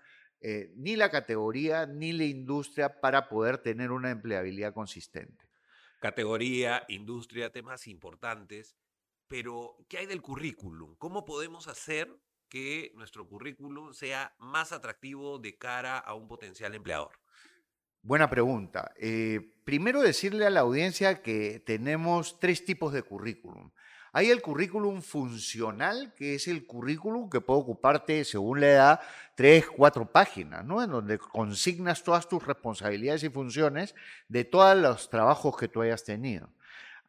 ni 0.74 0.96
la 0.96 1.08
categoría 1.08 1.86
ni 1.86 2.10
la 2.10 2.24
industria 2.24 3.00
para 3.00 3.28
poder 3.28 3.58
tener 3.58 3.92
una 3.92 4.10
empleabilidad 4.10 4.74
consistente. 4.74 5.46
Categoría, 6.00 6.84
industria, 6.88 7.52
temas 7.52 7.86
importantes, 7.86 8.74
pero 9.28 9.76
¿qué 9.88 9.98
hay 9.98 10.06
del 10.06 10.20
currículum? 10.20 10.96
¿Cómo 10.96 11.24
podemos 11.24 11.68
hacer 11.68 12.12
que 12.48 12.90
nuestro 12.96 13.28
currículum 13.28 13.92
sea 13.92 14.34
más 14.38 14.72
atractivo 14.72 15.38
de 15.38 15.56
cara 15.58 15.98
a 15.98 16.14
un 16.14 16.26
potencial 16.26 16.74
empleador? 16.74 17.21
Buena 18.04 18.28
pregunta. 18.28 18.90
Eh, 18.96 19.52
primero 19.64 20.02
decirle 20.02 20.44
a 20.44 20.50
la 20.50 20.60
audiencia 20.60 21.22
que 21.22 21.62
tenemos 21.64 22.40
tres 22.40 22.64
tipos 22.64 22.92
de 22.92 23.04
currículum. 23.04 23.70
Hay 24.12 24.28
el 24.30 24.42
currículum 24.42 25.02
funcional, 25.02 26.12
que 26.16 26.34
es 26.34 26.48
el 26.48 26.66
currículum 26.66 27.30
que 27.30 27.40
puede 27.40 27.60
ocuparte, 27.60 28.24
según 28.24 28.60
la 28.60 28.66
edad, 28.66 29.00
tres, 29.36 29.66
cuatro 29.68 30.10
páginas, 30.10 30.64
¿no? 30.64 30.82
En 30.82 30.90
donde 30.90 31.16
consignas 31.16 32.02
todas 32.02 32.28
tus 32.28 32.44
responsabilidades 32.44 33.22
y 33.22 33.30
funciones 33.30 33.94
de 34.26 34.44
todos 34.44 34.76
los 34.76 35.08
trabajos 35.08 35.56
que 35.56 35.68
tú 35.68 35.80
hayas 35.80 36.02
tenido. 36.02 36.50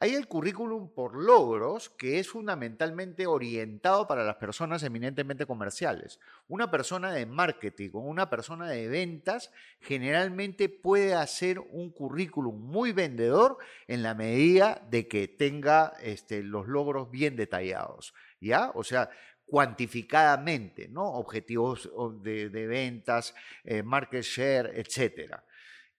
Hay 0.03 0.15
el 0.15 0.27
currículum 0.27 0.89
por 0.89 1.15
logros 1.15 1.89
que 1.89 2.19
es 2.19 2.27
fundamentalmente 2.27 3.25
orientado 3.25 4.05
para 4.05 4.25
las 4.25 4.35
personas 4.35 4.83
eminentemente 4.83 5.45
comerciales. 5.45 6.19
Una 6.49 6.69
persona 6.69 7.13
de 7.13 7.25
marketing 7.25 7.91
o 7.93 7.99
una 7.99 8.29
persona 8.29 8.67
de 8.67 8.89
ventas 8.89 9.49
generalmente 9.79 10.67
puede 10.67 11.13
hacer 11.13 11.57
un 11.57 11.89
currículum 11.89 12.69
muy 12.69 12.91
vendedor 12.91 13.57
en 13.87 14.03
la 14.03 14.13
medida 14.13 14.85
de 14.89 15.07
que 15.07 15.29
tenga 15.29 15.93
este, 16.01 16.43
los 16.43 16.67
logros 16.67 17.09
bien 17.09 17.37
detallados. 17.37 18.13
¿Ya? 18.41 18.71
O 18.75 18.83
sea, 18.83 19.09
cuantificadamente, 19.45 20.89
¿no? 20.89 21.13
Objetivos 21.13 21.89
de, 22.21 22.49
ventas, 22.49 23.33
eh, 23.63 23.81
market 23.83 24.23
share, 24.23 24.69
etcétera. 24.75 25.45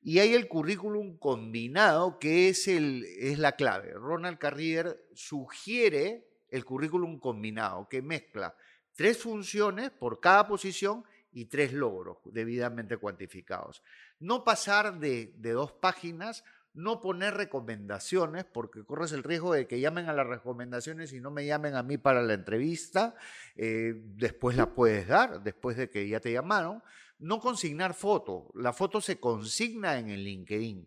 Y 0.06 0.18
hay 0.18 0.34
el 0.34 0.49
currículum 0.49 1.16
combinado, 1.16 2.18
que 2.18 2.50
es, 2.50 2.68
el, 2.68 3.06
es 3.18 3.38
la 3.38 3.52
clave. 3.52 3.94
Ronald 3.94 4.37
Carrier 4.37 5.02
sugiere 5.14 6.28
el 6.50 6.66
currículum 6.66 7.18
combinado, 7.18 7.88
que 7.88 8.02
mezcla 8.02 8.54
tres 8.92 9.16
funciones 9.16 9.90
por 9.90 10.20
cada 10.20 10.46
posición 10.46 11.04
y 11.32 11.46
tres 11.46 11.73
logros 11.73 12.18
debidamente 12.26 12.99
cuantificados. 12.99 13.82
No 14.20 14.44
pasar 14.44 15.00
de, 15.00 15.32
de 15.38 15.52
dos 15.52 15.73
páginas, 15.73 16.44
no 16.75 17.00
poner 17.00 17.34
recomendaciones, 17.34 18.44
porque 18.44 18.84
corres 18.84 19.12
el 19.12 19.23
riesgo 19.23 19.54
de 19.54 19.66
que 19.66 19.80
llamen 19.80 20.11
a 20.11 20.12
las 20.12 20.26
recomendaciones 20.26 21.14
y 21.14 21.20
no 21.20 21.30
me 21.30 21.46
llamen 21.46 21.76
a 21.76 21.82
mí 21.82 21.96
para 21.96 22.20
la 22.20 22.34
entrevista. 22.34 23.14
Eh, 23.56 23.94
después 23.96 24.54
la 24.56 24.75
puedes 24.75 25.08
dar, 25.08 25.42
después 25.42 25.78
de 25.78 25.88
que 25.88 26.06
ya 26.06 26.20
te 26.20 26.30
llamaron. 26.30 26.82
No 27.25 27.40
consignar 27.40 27.95
foto. 27.95 28.50
La 28.54 28.75
foto 28.75 29.00
se 29.00 29.19
consigna 29.19 29.99
en 29.99 30.11
el 30.11 30.25
LinkedIn. 30.25 30.87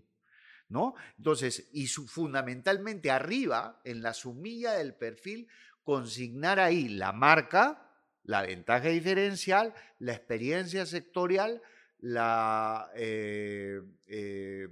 ¿No? 0.69 0.93
Entonces, 1.17 1.67
y 1.71 1.87
fundamentalmente 1.87 3.09
arriba, 3.09 3.81
en 3.83 4.03
la 4.03 4.13
sumilla 4.13 4.73
del 4.73 4.93
perfil, 4.93 5.47
consignar 5.83 6.59
ahí 6.59 6.89
la 6.89 7.11
marca, 7.11 7.89
la 8.23 8.43
ventaja 8.43 8.89
diferencial, 8.89 9.73
la 9.97 10.13
experiencia 10.13 10.85
sectorial, 10.85 11.59
la 11.99 12.91
eh, 12.95 13.81
eh, 14.05 14.67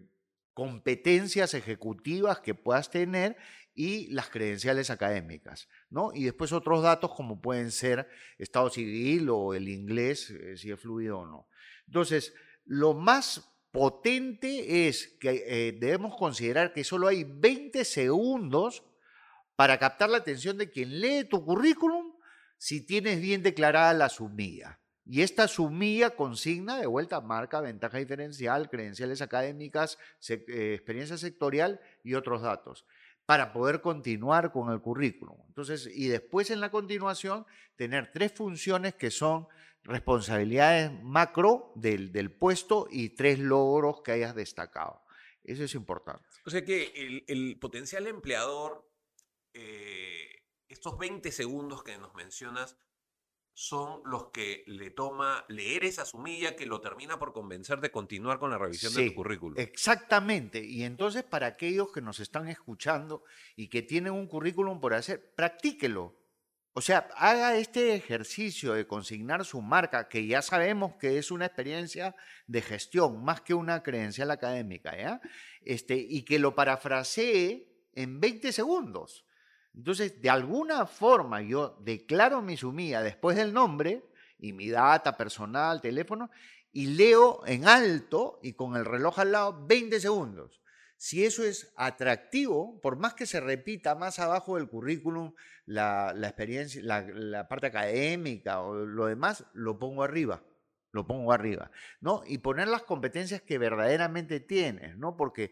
competencias 0.53 1.55
ejecutivas 1.55 2.41
que 2.41 2.53
puedas 2.53 2.91
tener 2.91 3.38
y 3.74 4.07
las 4.13 4.29
credenciales 4.29 4.89
académicas, 4.91 5.67
¿no? 5.89 6.12
Y 6.13 6.25
después 6.25 6.51
otros 6.53 6.84
datos 6.84 7.12
como 7.13 7.41
pueden 7.41 7.72
ser 7.72 8.07
estado 8.38 8.69
civil 8.69 9.29
o 9.29 9.55
el 9.55 9.67
inglés, 9.67 10.29
eh, 10.29 10.57
si 10.57 10.72
es 10.72 10.79
fluido 10.79 11.19
o 11.19 11.25
no. 11.25 11.48
Entonces, 11.87 12.33
lo 12.65 12.93
más 12.93 13.51
potente 13.71 14.87
es 14.87 15.17
que 15.19 15.43
eh, 15.45 15.71
debemos 15.73 16.15
considerar 16.15 16.73
que 16.73 16.83
solo 16.83 17.07
hay 17.07 17.25
20 17.25 17.83
segundos 17.83 18.83
para 19.55 19.77
captar 19.79 20.09
la 20.09 20.17
atención 20.17 20.57
de 20.57 20.69
quien 20.69 20.99
lee 20.99 21.25
tu 21.25 21.43
currículum 21.43 22.13
si 22.57 22.85
tienes 22.85 23.21
bien 23.21 23.43
declarada 23.43 23.93
la 23.93 24.09
sumilla. 24.09 24.79
Y 25.05 25.21
esta 25.21 25.47
sumilla 25.47 26.11
consigna 26.15 26.77
de 26.77 26.87
vuelta 26.87 27.21
marca, 27.21 27.61
ventaja 27.61 27.99
diferencial, 27.99 28.69
credenciales 28.69 29.21
académicas, 29.21 29.99
eh, 30.29 30.73
experiencia 30.73 31.17
sectorial 31.17 31.79
y 32.03 32.15
otros 32.15 32.41
datos 32.41 32.85
para 33.25 33.53
poder 33.53 33.81
continuar 33.81 34.51
con 34.51 34.71
el 34.71 34.81
currículum. 34.81 35.37
Entonces, 35.47 35.89
y 35.91 36.07
después 36.07 36.51
en 36.51 36.61
la 36.61 36.69
continuación, 36.69 37.45
tener 37.75 38.11
tres 38.11 38.31
funciones 38.33 38.95
que 38.95 39.11
son 39.11 39.47
responsabilidades 39.85 40.91
macro 41.03 41.71
del, 41.75 42.11
del 42.11 42.31
puesto 42.31 42.87
y 42.89 43.09
tres 43.09 43.39
logros 43.39 44.01
que 44.01 44.11
hayas 44.11 44.35
destacado. 44.35 45.03
Eso 45.43 45.63
es 45.63 45.75
importante. 45.75 46.27
O 46.45 46.49
sea 46.49 46.65
que 46.65 47.23
el, 47.27 47.57
potencial 47.59 48.07
empleador, 48.07 48.89
eh, 49.53 50.43
estos 50.67 50.97
20 50.97 51.31
segundos 51.31 51.83
que 51.83 51.97
nos 51.97 52.13
mencionas, 52.15 52.77
son 53.57 54.01
los 54.03 54.31
que 54.31 54.65
le 54.67 54.91
toma 54.91 55.45
leer 55.47 55.85
esa 55.85 56.03
sumilla 56.03 56.57
que 56.57 56.65
lo 56.65 56.81
termina 56.81 57.17
por 57.17 57.31
convencer 57.31 57.79
de 57.79 57.89
continuar 57.89 58.37
con 58.37 58.49
la 58.49 58.57
revisión 58.57 58.93
de 58.93 59.09
tu 59.09 59.15
currículum. 59.15 59.57
Exactamente. 59.57 60.61
Y 60.61 60.83
entonces 60.83 61.23
para 61.23 61.47
aquellos 61.47 61.89
que 61.93 62.01
nos 62.01 62.19
están 62.19 62.49
escuchando 62.49 63.23
y 63.55 63.69
que 63.69 63.81
tienen 63.81 64.11
un 64.11 64.27
currículum 64.27 64.81
por 64.81 64.93
hacer, 64.93 65.33
practíquelo. 65.35 66.25
O 66.77 66.82
sea, 66.82 67.08
haga 67.15 67.55
este 67.55 67.96
ejercicio 67.96 68.74
de 68.74 68.86
consignar 68.86 69.46
su 69.46 69.62
marca, 69.62 70.10
que 70.10 70.27
ya 70.27 70.41
sabemos 70.41 70.96
que 70.98 71.17
es 71.17 71.32
una 71.32 71.46
experiencia 71.46 72.17
de 72.48 72.62
gestión, 72.62 73.24
más 73.24 73.39
que 73.39 73.53
una 73.53 73.82
credencial 73.82 74.29
académica. 74.29 75.22
Este, 75.62 75.96
y 75.96 76.24
que 76.24 76.38
lo 76.38 76.53
parafrasee 76.53 77.65
en 77.94 78.20
20 78.20 78.51
segundos. 78.51 79.25
Entonces, 79.74 80.22
de 80.22 80.29
alguna 80.29 80.86
forma 80.86 81.41
yo 81.41 81.77
declaro 81.79 82.41
mi 82.41 82.58
sumilla 82.58 83.01
después 83.01 83.38
del 83.38 83.53
nombre 83.53 84.03
y 84.38 84.51
mi 84.51 84.70
data 84.70 85.15
personal, 85.15 85.79
teléfono, 85.79 86.29
y 86.74 86.88
leo 86.88 87.41
en 87.48 87.70
alto 87.70 88.41
y 88.44 88.51
con 88.51 88.75
el 88.75 88.84
reloj 88.84 89.20
al 89.20 89.32
lado 89.32 89.65
20 89.65 89.98
segundos. 90.01 90.60
Si 90.97 91.25
eso 91.25 91.43
es 91.43 91.73
atractivo, 91.75 92.79
por 92.81 92.97
más 92.97 93.13
que 93.13 93.25
se 93.25 93.39
repita 93.39 93.95
más 93.95 94.19
abajo 94.19 94.55
del 94.55 94.67
currículum 94.67 95.33
la, 95.65 96.13
experiencia, 96.23 96.81
la, 96.83 97.47
parte 97.47 97.67
académica 97.67 98.61
o 98.61 98.85
lo 98.85 99.07
demás, 99.07 99.45
lo 99.53 99.77
pongo 99.79 100.03
arriba 100.03 100.43
lo 100.91 101.05
pongo 101.05 101.33
arriba, 101.33 101.71
¿no? 101.99 102.23
Y 102.25 102.37
poner 102.37 102.69
las 102.69 102.83
competencias 102.83 103.41
que 103.41 103.57
verdaderamente 103.57 104.39
tienes, 104.39 104.97
¿no? 104.97 105.17
Porque 105.17 105.51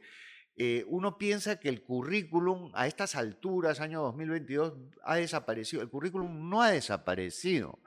eh, 0.55 0.85
uno 0.87 1.17
piensa 1.17 1.59
que 1.59 1.69
el 1.69 1.83
currículum 1.83 2.71
a 2.73 2.87
estas 2.87 3.15
alturas, 3.15 3.81
año 3.81 4.01
2022, 4.03 4.73
ha 5.03 5.15
desaparecido. 5.15 5.81
El 5.81 5.89
currículum 5.89 6.49
no 6.49 6.61
ha 6.61 6.71
desaparecido. 6.71 7.79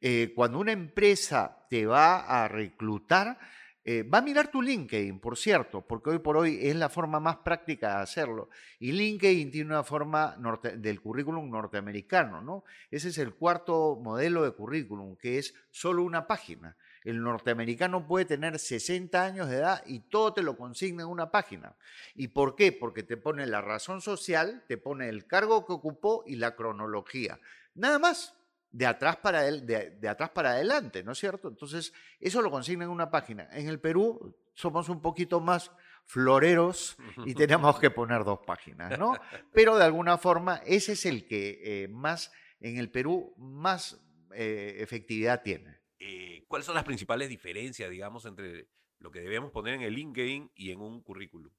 Eh, 0.00 0.32
cuando 0.34 0.58
una 0.58 0.72
empresa 0.72 1.66
te 1.68 1.86
va 1.86 2.16
a 2.44 2.48
reclutar, 2.48 3.38
eh, 3.84 4.04
va 4.04 4.18
a 4.18 4.22
mirar 4.22 4.48
tu 4.48 4.62
LinkedIn, 4.62 5.18
por 5.18 5.36
cierto, 5.36 5.84
porque 5.84 6.10
hoy 6.10 6.18
por 6.20 6.36
hoy 6.36 6.58
es 6.62 6.76
la 6.76 6.88
forma 6.88 7.18
más 7.18 7.38
práctica 7.38 7.96
de 7.96 8.02
hacerlo. 8.02 8.48
Y 8.78 8.92
LinkedIn 8.92 9.50
tiene 9.50 9.70
una 9.70 9.82
forma 9.82 10.36
del 10.76 11.00
currículum 11.00 11.50
norteamericano, 11.50 12.40
¿no? 12.40 12.64
Ese 12.90 13.08
es 13.08 13.18
el 13.18 13.34
cuarto 13.34 13.98
modelo 14.00 14.44
de 14.44 14.52
currículum, 14.52 15.16
que 15.16 15.38
es 15.38 15.54
solo 15.70 16.04
una 16.04 16.28
página. 16.28 16.76
El 17.02 17.20
norteamericano 17.22 18.06
puede 18.06 18.24
tener 18.24 18.58
60 18.58 19.24
años 19.24 19.48
de 19.48 19.56
edad 19.56 19.82
y 19.86 20.00
todo 20.00 20.32
te 20.32 20.42
lo 20.42 20.56
consigna 20.56 21.02
en 21.02 21.08
una 21.08 21.32
página. 21.32 21.74
¿Y 22.14 22.28
por 22.28 22.54
qué? 22.54 22.70
Porque 22.70 23.02
te 23.02 23.16
pone 23.16 23.46
la 23.46 23.60
razón 23.60 24.00
social, 24.00 24.62
te 24.68 24.76
pone 24.76 25.08
el 25.08 25.26
cargo 25.26 25.66
que 25.66 25.72
ocupó 25.72 26.22
y 26.24 26.36
la 26.36 26.54
cronología. 26.54 27.40
Nada 27.74 27.98
más, 27.98 28.36
de 28.72 28.86
atrás 28.86 29.18
para, 29.18 29.42
de, 29.42 30.08
atrás 30.08 30.30
para 30.30 30.52
adelante, 30.52 31.04
¿no 31.04 31.12
es 31.12 31.18
cierto? 31.18 31.48
Entonces, 31.48 31.92
eso 32.18 32.40
lo 32.40 32.50
consigna 32.50 32.84
en 32.84 32.90
una 32.90 33.10
página. 33.10 33.48
En 33.52 33.68
el 33.68 33.78
Perú 33.78 34.34
somos 34.54 34.88
un 34.88 35.00
poquito 35.00 35.40
más 35.40 35.70
floreros 36.06 36.96
y 37.24 37.34
tenemos 37.34 37.78
que 37.78 37.90
poner 37.90 38.24
dos 38.24 38.40
páginas, 38.46 38.98
¿no? 38.98 39.14
Pero 39.52 39.76
de 39.76 39.84
alguna 39.84 40.18
forma, 40.18 40.56
ese 40.66 40.92
es 40.92 41.06
el 41.06 41.26
que 41.26 41.60
eh, 41.84 41.88
más, 41.88 42.32
en 42.60 42.78
el 42.78 42.90
Perú, 42.90 43.34
más 43.36 44.00
eh, 44.34 44.76
efectividad 44.78 45.42
tiene. 45.42 45.80
Eh, 45.98 46.44
¿cuáles 46.48 46.66
son 46.66 46.74
las 46.74 46.84
principales 46.84 47.28
diferencias, 47.28 47.90
digamos, 47.90 48.24
entre 48.24 48.68
lo 48.98 49.10
que 49.10 49.20
debemos 49.20 49.52
poner 49.52 49.74
en 49.74 49.82
el 49.82 49.94
LinkedIn 49.94 50.50
y 50.54 50.70
en 50.70 50.80
un 50.80 51.02
currículum? 51.02 51.52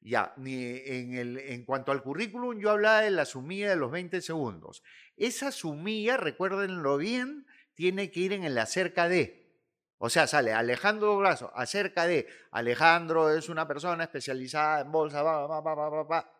Ya, 0.00 0.32
en, 0.36 1.14
el, 1.14 1.38
en 1.38 1.64
cuanto 1.64 1.90
al 1.92 2.02
currículum, 2.02 2.60
yo 2.60 2.70
hablaba 2.70 3.00
de 3.00 3.10
la 3.10 3.24
sumilla 3.24 3.70
de 3.70 3.76
los 3.76 3.90
20 3.90 4.20
segundos. 4.20 4.82
Esa 5.16 5.50
sumilla, 5.50 6.16
recuérdenlo 6.16 6.96
bien, 6.96 7.46
tiene 7.74 8.10
que 8.10 8.20
ir 8.20 8.32
en 8.32 8.44
el 8.44 8.56
acerca 8.58 9.08
de. 9.08 9.48
O 9.98 10.08
sea, 10.08 10.28
sale 10.28 10.52
Alejandro 10.52 11.16
Brazo, 11.16 11.50
acerca 11.54 12.06
de. 12.06 12.28
Alejandro 12.52 13.30
es 13.36 13.48
una 13.48 13.66
persona 13.66 14.04
especializada 14.04 14.80
en 14.82 14.92
bolsa, 14.92 15.22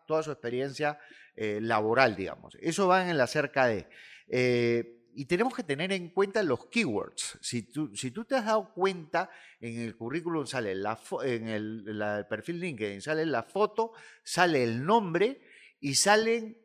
toda 0.07 0.23
su 0.23 0.31
experiencia 0.31 0.97
eh, 1.35 1.59
laboral, 1.61 2.15
digamos. 2.15 2.55
Eso 2.61 2.87
va 2.87 3.03
en 3.03 3.09
el 3.09 3.21
acerca 3.21 3.67
de. 3.67 3.89
Eh, 4.29 4.98
y 5.19 5.25
tenemos 5.25 5.53
que 5.53 5.63
tener 5.63 5.91
en 5.91 6.11
cuenta 6.11 6.41
los 6.43 6.67
keywords. 6.67 7.39
Si 7.41 7.63
tú, 7.63 7.93
si 7.93 8.09
tú 8.09 8.23
te 8.23 8.35
has 8.35 8.45
dado 8.45 8.71
cuenta, 8.73 9.29
en 9.59 9.81
el 9.81 9.97
currículum 9.97 10.47
sale 10.47 10.71
en 10.71 11.47
el, 11.49 12.25
perfil 12.29 12.61
LinkedIn 12.61 13.01
sale 13.01 13.25
la 13.25 13.43
foto, 13.43 13.91
sale 14.23 14.63
el 14.63 14.85
nombre 14.85 15.41
y 15.81 15.95
salen 15.95 16.57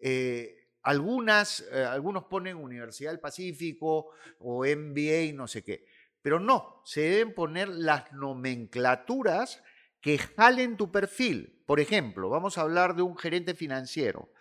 eh, 0.00 0.72
algunas, 0.82 1.64
eh, 1.70 1.84
algunos 1.84 2.24
ponen 2.24 2.56
Universidad 2.56 3.12
del 3.12 3.20
Pacífico 3.20 4.08
o 4.40 4.64
MBA, 4.64 5.32
no 5.32 5.46
sé 5.46 5.62
qué. 5.62 5.86
Pero 6.20 6.40
no, 6.40 6.82
se 6.84 7.02
deben 7.02 7.32
poner 7.32 7.68
las 7.68 8.12
nomenclaturas 8.12 9.62
que 10.00 10.18
jalen 10.18 10.76
tu 10.76 10.90
perfil. 10.90 11.62
Por 11.64 11.78
ejemplo, 11.78 12.28
vamos 12.28 12.58
a 12.58 12.62
hablar 12.62 12.96
de 12.96 13.02
un 13.02 13.16
gerente 13.16 13.54
financiero. 13.54 14.32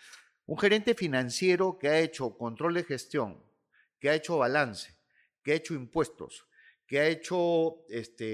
Un 0.47 0.57
gerente 0.57 0.95
financiero 0.95 1.77
que 1.77 1.89
ha 1.89 1.99
hecho 1.99 2.35
control 2.35 2.73
de 2.73 2.83
gestión, 2.83 3.47
que 3.99 4.09
ha 4.09 4.15
hecho 4.15 4.37
balance, 4.37 4.95
que 5.43 5.51
ha 5.51 5.55
hecho 5.55 5.73
impuestos, 5.73 6.47
que 6.87 6.99
ha 6.99 7.07
hecho 7.07 7.85
este, 7.89 8.25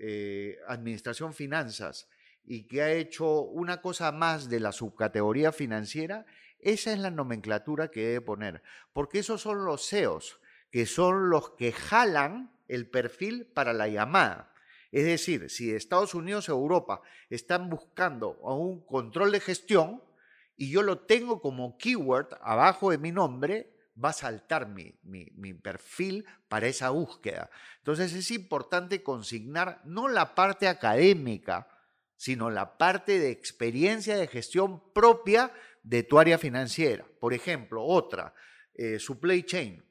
eh, 0.00 0.58
administración 0.68 1.34
finanzas 1.34 2.08
y 2.44 2.66
que 2.66 2.82
ha 2.82 2.92
hecho 2.92 3.42
una 3.42 3.82
cosa 3.82 4.10
más 4.12 4.48
de 4.48 4.60
la 4.60 4.72
subcategoría 4.72 5.52
financiera, 5.52 6.24
esa 6.58 6.92
es 6.92 6.98
la 6.98 7.10
nomenclatura 7.10 7.90
que 7.90 8.06
debe 8.06 8.20
poner, 8.22 8.62
porque 8.92 9.18
esos 9.18 9.42
son 9.42 9.64
los 9.64 9.86
CEOs, 9.88 10.40
que 10.70 10.86
son 10.86 11.30
los 11.30 11.50
que 11.50 11.72
jalan 11.72 12.52
el 12.68 12.88
perfil 12.88 13.46
para 13.46 13.72
la 13.72 13.88
llamada. 13.88 14.54
Es 14.92 15.04
decir, 15.04 15.50
si 15.50 15.72
Estados 15.72 16.14
Unidos 16.14 16.48
o 16.48 16.52
Europa 16.52 17.02
están 17.28 17.70
buscando 17.70 18.32
un 18.40 18.84
control 18.84 19.32
de 19.32 19.40
gestión 19.40 20.02
y 20.56 20.70
yo 20.70 20.82
lo 20.82 21.00
tengo 21.00 21.40
como 21.40 21.78
keyword 21.78 22.28
abajo 22.42 22.90
de 22.90 22.98
mi 22.98 23.12
nombre, 23.12 23.72
va 24.02 24.10
a 24.10 24.14
saltar 24.14 24.68
mi, 24.68 24.94
mi, 25.02 25.54
perfil 25.54 26.24
para 26.48 26.66
esa 26.66 26.90
búsqueda. 26.90 27.50
Entonces 27.78 28.12
es 28.12 28.30
importante 28.30 29.02
consignar 29.02 29.80
no 29.84 30.08
la 30.08 30.34
parte 30.34 30.68
académica, 30.68 31.68
sino 32.16 32.50
la 32.50 32.78
parte 32.78 33.18
de 33.18 33.30
experiencia 33.30 34.16
de 34.16 34.26
gestión 34.26 34.92
propia 34.92 35.52
de 35.82 36.02
tu 36.02 36.18
área 36.18 36.38
financiera. 36.38 37.06
Por 37.18 37.34
ejemplo, 37.34 37.84
otra, 37.84 38.34
eh, 38.74 38.98
supply 38.98 39.42
chain. 39.44 39.84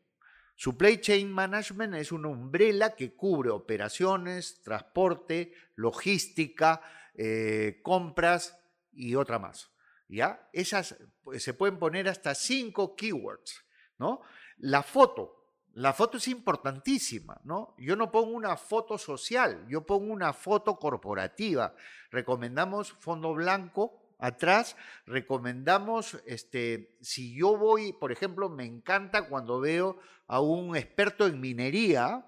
Supply 0.62 1.00
Chain 1.00 1.32
Management 1.32 1.96
es 1.96 2.12
una 2.12 2.28
umbrella 2.28 2.94
que 2.94 3.16
cubre 3.16 3.50
operaciones, 3.50 4.62
transporte, 4.62 5.54
logística, 5.76 6.82
eh, 7.14 7.80
compras 7.82 8.60
y 8.92 9.16
otra 9.16 9.40
más. 9.40 9.72
¿Ya? 10.10 10.50
Esas 10.52 10.98
pues, 11.24 11.44
se 11.44 11.54
pueden 11.54 11.80
poner 11.80 12.10
hasta 12.10 12.36
cinco 12.36 12.98
keywords, 12.98 13.64
¿no? 14.00 14.22
La 14.58 14.84
foto. 14.84 15.36
La 15.74 15.94
foto 15.94 16.18
es 16.18 16.28
importantísima, 16.28 17.40
¿no? 17.44 17.76
Yo 17.78 17.96
no 17.96 18.12
pongo 18.12 18.32
una 18.32 18.58
foto 18.58 18.98
social, 18.98 19.66
yo 19.70 19.86
pongo 19.86 20.12
una 20.12 20.34
foto 20.34 20.78
corporativa. 20.78 21.76
Recomendamos 22.10 22.92
fondo 22.94 23.34
blanco, 23.34 24.00
atrás, 24.18 24.76
recomendamos, 25.06 26.22
este, 26.26 26.98
si 27.02 27.36
yo 27.36 27.58
voy, 27.58 27.94
por 27.94 28.12
ejemplo, 28.12 28.50
me 28.50 28.66
encanta 28.66 29.28
cuando 29.30 29.60
veo 29.60 30.00
a 30.28 30.42
un 30.42 30.76
experto 30.76 31.26
en 31.26 31.40
minería 31.40 32.26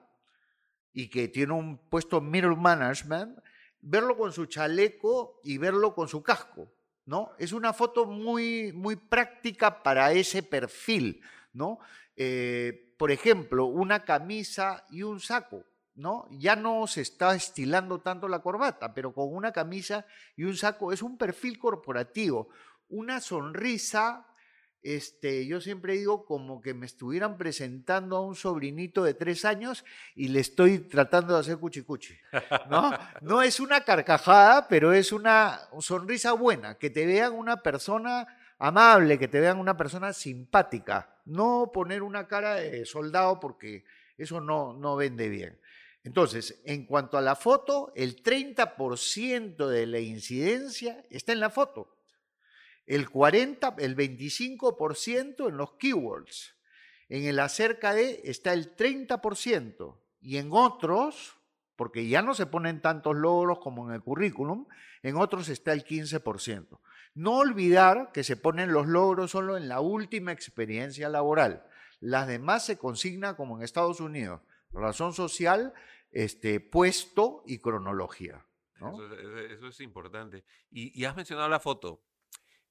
y 0.94 1.10
que 1.10 1.28
tiene 1.28 1.54
un 1.54 1.78
puesto 1.78 2.22
middle 2.22 2.56
management, 2.56 3.38
verlo 3.82 4.18
con 4.18 4.32
su 4.32 4.46
chaleco 4.46 5.42
y 5.44 5.58
verlo 5.58 5.94
con 5.94 6.08
su 6.08 6.24
casco, 6.24 6.72
¿no? 7.06 7.32
Es 7.38 7.52
una 7.52 7.74
foto 7.74 8.06
muy, 8.06 8.72
muy 8.72 8.96
práctica 8.96 9.84
para 9.84 10.14
ese 10.14 10.44
perfil, 10.44 11.22
¿no? 11.54 11.80
Eh, 12.16 12.94
por 12.98 13.12
ejemplo, 13.12 13.66
una 13.66 14.06
camisa 14.06 14.86
y 14.90 15.04
un 15.04 15.20
saco. 15.20 15.66
¿no? 15.96 16.28
Ya 16.32 16.56
no 16.56 16.88
se 16.88 17.02
está 17.02 17.36
estilando 17.36 18.00
tanto 18.00 18.28
la 18.28 18.40
corbata, 18.40 18.94
pero 18.94 19.14
con 19.14 19.34
una 19.34 19.52
camisa 19.52 20.06
y 20.36 20.44
un 20.44 20.56
saco 20.56 20.92
es 20.92 21.02
un 21.02 21.18
perfil 21.18 21.60
corporativo, 21.60 22.50
una 22.90 23.20
sonrisa, 23.20 24.26
este, 24.84 25.46
yo 25.46 25.62
siempre 25.62 25.94
digo 25.94 26.26
como 26.26 26.60
que 26.60 26.74
me 26.74 26.88
estuvieran 26.88 27.38
presentando 27.38 28.18
a 28.18 28.22
un 28.22 28.36
sobrinito 28.36 29.04
de 29.04 29.14
tres 29.14 29.46
años 29.46 29.86
y 30.16 30.30
le 30.30 30.40
estoy 30.40 30.80
tratando 30.80 31.34
de 31.34 31.42
hacer 31.42 31.58
cuchicuchi, 31.58 32.16
¿no? 32.70 32.92
No 33.22 33.42
es 33.42 33.60
una 33.60 33.82
carcajada, 33.82 34.68
pero 34.68 34.92
es 34.94 35.12
una 35.12 35.62
sonrisa 35.80 36.34
buena, 36.34 36.78
que 36.80 36.90
te 36.90 37.06
vean 37.06 37.34
una 37.34 37.62
persona 37.62 38.28
amable, 38.62 39.18
que 39.18 39.28
te 39.28 39.40
vean 39.40 39.60
una 39.60 39.76
persona 39.76 40.14
simpática, 40.14 41.18
no 41.26 41.72
poner 41.74 42.04
una 42.04 42.28
cara 42.28 42.56
de 42.56 42.86
soldado 42.86 43.40
porque 43.40 43.84
eso 44.20 44.40
no, 44.40 44.74
no 44.74 44.96
vende 44.96 45.30
bien. 45.30 45.60
Entonces, 46.04 46.62
en 46.64 46.86
cuanto 46.86 47.18
a 47.18 47.22
la 47.22 47.36
foto, 47.36 47.92
el 47.96 48.22
30% 48.22 49.68
de 49.68 49.88
la 49.88 50.00
incidencia 50.00 51.04
está 51.10 51.32
en 51.32 51.40
la 51.40 51.50
foto. 51.50 51.98
El 52.86 53.10
40, 53.10 53.76
el 53.80 53.96
25% 53.96 55.50
en 55.50 55.58
los 55.58 55.74
keywords. 55.74 56.56
En 57.10 57.26
el 57.26 57.40
acerca 57.40 57.96
de 57.96 58.22
está 58.26 58.54
el 58.54 58.76
30% 58.76 59.98
y 60.22 60.38
en 60.38 60.50
otros, 60.52 61.36
porque 61.76 62.08
ya 62.08 62.22
no 62.22 62.36
se 62.36 62.46
ponen 62.46 62.80
tantos 62.80 63.16
logros 63.16 63.58
como 63.58 63.90
en 63.90 63.96
el 63.96 64.04
currículum, 64.04 64.68
en 65.02 65.18
otros 65.18 65.50
está 65.50 65.74
el 65.74 65.84
15%. 65.84 66.80
No 67.14 67.38
olvidar 67.38 68.12
que 68.14 68.24
se 68.24 68.38
ponen 68.38 68.72
los 68.72 68.88
logros 68.88 69.32
solo 69.32 69.58
en 69.58 69.68
la 69.68 69.82
última 69.82 70.32
experiencia 70.32 71.10
laboral. 71.10 71.66
Las 72.00 72.28
demás 72.28 72.66
se 72.66 72.78
consigna 72.78 73.36
como 73.36 73.58
en 73.58 73.64
Estados 73.64 74.00
Unidos 74.00 74.42
razón 74.74 75.14
social, 75.14 75.74
este, 76.12 76.60
puesto 76.60 77.44
y 77.46 77.60
cronología. 77.60 78.46
Eso, 79.52 79.68
es 79.68 79.80
importante. 79.82 80.44
Y, 80.72 81.04
has 81.06 81.16
mencionado 81.16 81.50
la 81.50 81.60
foto. 81.60 82.02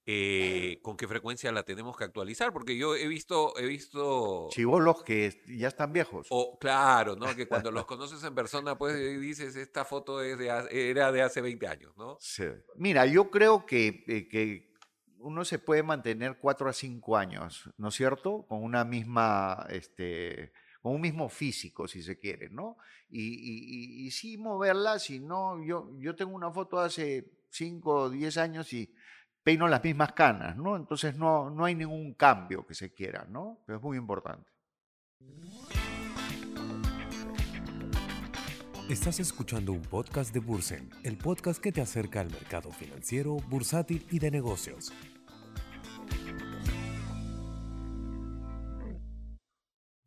Eh, 0.07 0.81
¿Con 0.83 0.97
qué 0.97 1.07
frecuencia 1.07 1.53
la 1.53 1.63
tenemos 1.63 1.97
que 1.97 2.05
actualizar? 2.05 2.53
Porque 2.53 2.77
yo 2.77 2.97
he 2.97 3.07
visto, 3.07 3.57
he 3.59 3.67
visto. 3.67 4.49
Chivolos 4.51 5.03
que 5.03 5.43
ya 5.47 5.69
están 5.69 5.93
viejos. 5.93 6.27
O, 6.31 6.59
claro, 6.59 7.17
¿no? 7.17 7.35
Que 7.37 7.47
cuando 7.47 7.71
los 7.71 7.85
conoces 7.87 8.23
en 8.25 8.35
persona, 8.35 8.77
pues 8.77 8.97
dices, 9.21 9.57
esta 9.57 9.85
foto 9.85 10.23
es 10.23 10.39
de, 10.39 10.49
era 10.91 11.13
de 11.13 11.23
hace 11.23 11.41
20 11.41 11.67
años, 11.67 11.97
¿no? 11.97 12.17
Sí. 12.21 12.45
Mira, 12.77 13.07
yo 13.07 13.31
creo 13.31 13.67
que, 13.67 14.05
eh, 14.09 14.29
que 14.29 14.75
uno 15.19 15.45
se 15.45 15.59
puede 15.59 15.83
mantener 15.83 16.39
4 16.41 16.71
a 16.71 16.73
5 16.73 17.17
años, 17.17 17.71
¿no 17.77 17.89
es 17.89 17.95
cierto? 17.95 18.47
Con 18.49 18.65
una 18.65 18.85
misma 18.85 19.67
este, 19.69 20.53
con 20.81 20.95
un 20.95 21.01
mismo 21.01 21.29
físico, 21.29 21.87
si 21.87 22.03
se 22.03 22.19
quiere, 22.19 22.49
¿no? 22.49 22.79
Y, 23.11 24.07
y, 24.07 24.11
sí 24.13 24.39
moverla, 24.39 24.99
si 24.99 25.21
no, 25.21 25.63
yo, 25.63 25.91
yo 25.99 26.15
tengo 26.15 26.33
una 26.33 26.51
foto 26.51 26.79
hace 26.79 27.31
5 27.51 27.93
o 27.93 28.11
10 28.11 28.39
años 28.39 28.73
y 28.73 28.95
peino 29.43 29.69
las 29.69 29.83
mismas 29.83 30.13
canas, 30.13 30.57
¿no? 30.57 30.77
Entonces 30.77 31.17
no, 31.17 31.51
no 31.51 31.65
hay 31.65 31.75
ningún 31.75 32.15
cambio 32.15 32.67
que 32.67 32.75
se 32.75 32.93
quiera, 32.93 33.27
¿no? 33.29 33.63
Pero 33.67 33.79
es 33.79 33.83
muy 33.83 33.97
importante. 33.97 34.51
Estás 38.89 39.21
escuchando 39.21 39.73
un 39.73 39.83
podcast 39.83 40.35
de 40.35 40.41
Bursen, 40.41 40.91
el 41.05 41.17
podcast 41.17 41.63
que 41.63 41.71
te 41.71 41.81
acerca 41.81 42.21
al 42.21 42.31
mercado 42.31 42.73
financiero, 42.73 43.37
bursátil 43.49 44.05
y 44.11 44.19
de 44.19 44.33
negocios. 44.33 44.93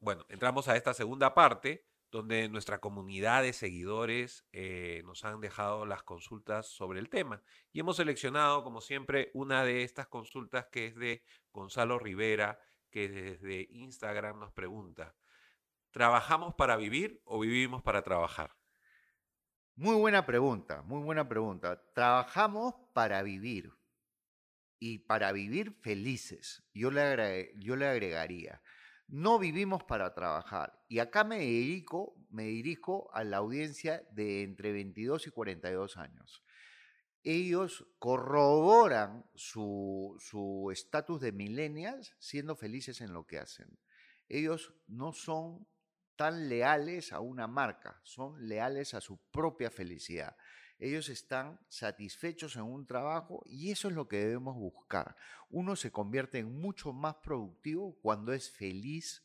Bueno, 0.01 0.25
entramos 0.27 0.67
a 0.67 0.75
esta 0.75 0.93
segunda 0.93 1.33
parte 1.33 1.85
donde 2.13 2.47
nuestra 2.47 2.79
comunidad 2.79 3.41
de 3.41 3.53
seguidores 3.53 4.45
eh, 4.51 5.01
nos 5.03 5.25
han 5.25 5.41
dejado 5.41 5.87
las 5.87 6.03
consultas 6.03 6.67
sobre 6.67 6.99
el 6.99 7.09
tema. 7.09 7.41
Y 7.71 7.79
hemos 7.79 7.97
seleccionado, 7.97 8.63
como 8.63 8.81
siempre, 8.81 9.31
una 9.33 9.65
de 9.65 9.81
estas 9.81 10.07
consultas 10.07 10.67
que 10.71 10.85
es 10.85 10.95
de 10.95 11.23
Gonzalo 11.51 11.97
Rivera, 11.97 12.59
que 12.91 13.09
desde 13.09 13.67
Instagram 13.71 14.39
nos 14.39 14.53
pregunta, 14.53 15.15
¿trabajamos 15.89 16.53
para 16.53 16.77
vivir 16.77 17.19
o 17.25 17.39
vivimos 17.39 17.81
para 17.81 18.03
trabajar? 18.03 18.55
Muy 19.75 19.95
buena 19.95 20.27
pregunta, 20.27 20.83
muy 20.83 21.01
buena 21.01 21.27
pregunta. 21.27 21.83
Trabajamos 21.95 22.75
para 22.93 23.23
vivir 23.23 23.73
y 24.77 24.99
para 24.99 25.31
vivir 25.31 25.73
felices. 25.81 26.63
Yo 26.75 26.91
le, 26.91 27.53
yo 27.57 27.75
le 27.75 27.87
agregaría 27.87 28.61
no 29.07 29.39
vivimos 29.39 29.83
para 29.83 30.13
trabajar. 30.13 30.83
Y 30.87 30.99
acá 30.99 31.23
me 31.23 31.39
dirijo, 31.39 32.15
me 32.29 32.43
dirijo 32.43 33.09
a 33.13 33.23
la 33.23 33.37
audiencia 33.37 34.07
de 34.11 34.43
entre 34.43 34.71
22 34.71 35.27
y 35.27 35.31
42 35.31 35.97
años. 35.97 36.43
Ellos 37.23 37.87
corroboran 37.99 39.25
su 39.35 40.69
estatus 40.71 41.21
de 41.21 41.31
millennials 41.31 42.15
siendo 42.19 42.55
felices 42.55 43.01
en 43.01 43.13
lo 43.13 43.25
que 43.25 43.39
hacen. 43.39 43.79
Ellos 44.27 44.73
no 44.87 45.13
son 45.13 45.65
tan 46.15 46.49
leales 46.49 47.13
a 47.13 47.19
una 47.19 47.47
marca, 47.47 47.99
son 48.03 48.47
leales 48.47 48.93
a 48.93 49.01
su 49.01 49.17
propia 49.31 49.71
felicidad 49.71 50.35
ellos 50.79 51.09
están 51.09 51.59
satisfechos 51.69 52.55
en 52.55 52.63
un 52.63 52.85
trabajo 52.85 53.43
y 53.45 53.71
eso 53.71 53.87
es 53.87 53.93
lo 53.93 54.07
que 54.07 54.17
debemos 54.17 54.55
buscar. 54.55 55.15
Uno 55.49 55.75
se 55.75 55.91
convierte 55.91 56.39
en 56.39 56.59
mucho 56.59 56.93
más 56.93 57.15
productivo 57.15 57.97
cuando 58.01 58.33
es 58.33 58.51
feliz 58.51 59.23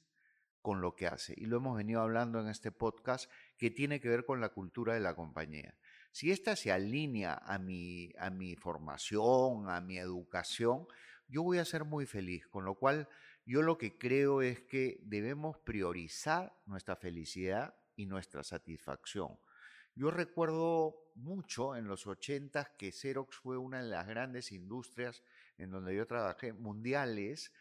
con 0.63 0.81
lo 0.81 0.95
que 0.95 1.07
hace. 1.07 1.35
Y 1.37 1.47
lo 1.47 1.57
hemos 1.57 1.77
venido 1.77 2.01
hablando 2.01 2.41
en 2.41 2.49
este 2.49 2.71
podcast 2.71 3.31
que 3.57 3.71
tiene 3.71 4.01
que 4.01 4.09
ver 4.09 4.25
con 4.25 4.41
la 4.41 4.51
cultura 4.51 4.95
de 4.95 5.01
la 5.01 5.15
compañía. 5.15 5.75
Si 6.13 6.31
esta 6.31 6.57
se 6.57 6.73
alinea 6.73 7.35
a 7.35 7.59
mi, 7.59 8.13
a 8.19 8.31
mi 8.31 8.57
formación, 8.57 9.69
a 9.69 9.81
mi 9.81 9.99
educación, 9.99 10.87
yo 11.29 11.43
voy 11.43 11.59
a 11.59 11.65
ser 11.65 11.85
muy 11.85 12.07
feliz. 12.07 12.47
Con 12.49 12.65
lo 12.65 12.75
cual, 12.75 13.09
yo 13.45 13.63
lo 13.63 13.79
que 13.79 13.99
creo 13.99 14.43
es 14.43 14.61
que 14.61 15.01
debemos 15.03 15.59
priorizar 15.59 16.55
nuestra 16.67 16.97
felicidad 16.97 17.75
y 17.97 18.07
nuestra 18.07 18.45
satisfacción. 18.45 19.39
Yo 19.99 20.13
recuerdo 20.13 21.11
mucho 21.17 21.75
en 21.75 21.89
los 21.89 22.07
80 22.07 22.77
que 22.77 22.93
Xerox 22.93 23.35
fue 23.35 23.59
una 23.59 23.83
de 23.83 23.89
las 23.89 24.07
grandes 24.07 24.53
industrias 24.53 25.25
en 25.57 25.73
donde 25.73 25.93
yo 25.97 26.07
trabajé, 26.07 26.53
mundiales, 26.53 27.53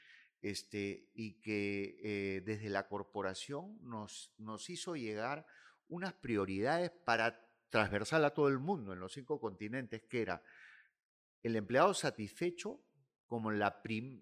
este, 0.43 1.09
y 1.15 1.41
que 1.41 1.97
eh, 2.03 2.41
desde 2.41 2.69
la 2.69 2.87
corporación 2.87 3.79
nos, 3.81 4.35
nos 4.37 4.69
hizo 4.69 4.95
llegar 4.95 5.47
unas 5.87 6.13
prioridades 6.13 6.91
para 6.91 7.43
transversal 7.71 8.23
a 8.23 8.35
todo 8.35 8.49
el 8.49 8.59
mundo 8.59 8.93
en 8.93 8.99
los 8.99 9.13
cinco 9.13 9.39
continentes, 9.39 10.03
que 10.03 10.21
era 10.21 10.43
el 11.41 11.55
empleado 11.55 11.95
satisfecho 11.95 12.85
como 13.25 13.49
la, 13.49 13.81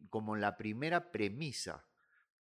como 0.10 0.38
la 0.38 0.56
primera 0.56 1.12
premisa 1.12 1.86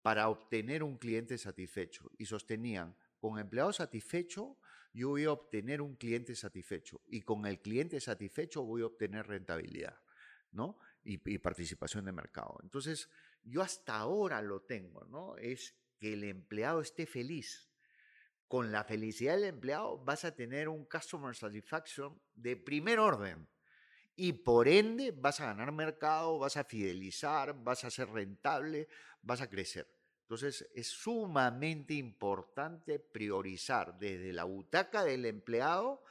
para 0.03 0.29
obtener 0.29 0.85
un 0.85 0.99
cliente 0.99 1.37
satisfecho. 1.37 2.13
Y 2.17 2.27
sostenían, 2.27 2.97
con 3.19 3.41
empleado 3.41 3.73
satisfecho 3.73 4.57
yo 4.95 5.09
voy 5.09 5.25
a 5.25 5.33
obtener 5.33 5.83
un 5.83 5.97
cliente 5.97 6.37
satisfecho 6.37 7.03
y 7.09 7.23
con 7.23 7.45
el 7.47 7.61
cliente 7.61 8.01
satisfecho 8.01 8.63
voy 8.63 8.83
a 8.83 8.87
obtener 8.87 9.27
rentabilidad, 9.27 9.99
¿no? 10.53 10.79
Y, 11.03 11.19
participación 11.39 12.07
de 12.07 12.13
mercado. 12.13 12.57
Entonces, 12.63 13.11
yo 13.43 13.61
hasta 13.61 13.97
ahora 13.97 14.41
lo 14.41 14.63
tengo, 14.63 15.05
¿no? 15.07 15.37
Es 15.37 15.75
que 15.99 16.15
el 16.15 16.25
empleado 16.25 16.81
esté 16.81 17.07
feliz. 17.07 17.69
Con 18.47 18.71
la 18.71 18.85
felicidad 18.85 19.35
del 19.35 19.45
empleado 19.45 19.99
vas 19.99 20.25
a 20.25 20.35
tener 20.35 20.69
un 20.69 20.85
customer 20.85 21.35
satisfaction 21.35 22.19
de 22.35 22.57
primer 22.57 23.01
orden. 23.01 23.49
Y 24.17 24.33
por 24.33 24.69
ende 24.69 25.11
vas 25.11 25.41
a 25.41 25.47
ganar 25.47 25.73
mercado, 25.73 26.39
vas 26.39 26.57
a 26.57 26.65
fidelizar, 26.65 27.53
vas 27.65 27.85
a 27.85 27.91
ser 27.91 28.09
rentable, 28.11 28.89
vas 29.23 29.41
a 29.41 29.51
crecer. 29.51 29.94
Entonces, 30.25 30.67
es 30.75 30.87
sumamente 30.89 31.95
importante 31.95 32.99
priorizar 32.99 33.99
desde 33.99 34.33
la 34.33 34.45
butaca 34.45 35.05
del 35.05 35.27
empleado 35.27 36.03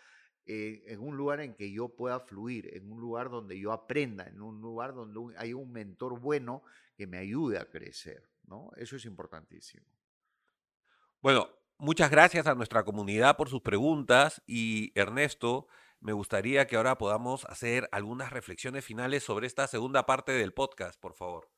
eh, 0.45 0.83
en 0.87 0.99
un 0.99 1.17
lugar 1.17 1.39
en 1.39 1.55
que 1.55 1.71
yo 1.71 1.89
pueda 1.89 2.19
fluir, 2.19 2.69
en 2.75 2.91
un 2.91 2.99
lugar 2.99 3.31
donde 3.31 3.59
yo 3.59 3.71
aprenda, 3.71 4.27
en 4.27 4.39
un 4.41 4.61
lugar 4.61 4.93
donde 4.93 5.35
hay 5.37 5.53
un 5.53 5.71
mentor 5.71 6.19
bueno 6.19 6.63
que 6.95 7.07
me 7.07 7.17
ayude 7.17 7.57
a 7.57 7.65
crecer, 7.65 8.29
¿no? 8.43 8.69
Eso 8.75 8.95
es 8.97 9.05
importantísimo. 9.05 9.87
Bueno, 11.19 11.49
muchas 11.79 12.11
gracias 12.11 12.45
a 12.45 12.53
nuestra 12.53 12.83
comunidad 12.83 13.35
por 13.35 13.49
sus 13.49 13.61
preguntas 13.61 14.43
y 14.45 14.91
Ernesto, 14.93 15.67
me 16.01 16.13
gustaría 16.13 16.67
que 16.67 16.75
ahora 16.75 16.99
podamos 16.99 17.45
hacer 17.45 17.89
algunas 17.91 18.31
reflexiones 18.31 18.85
finales 18.85 19.23
sobre 19.23 19.47
esta 19.47 19.65
segunda 19.65 20.05
parte 20.05 20.33
del 20.33 20.53
podcast, 20.53 20.99
por 20.99 21.15
favor. 21.15 21.49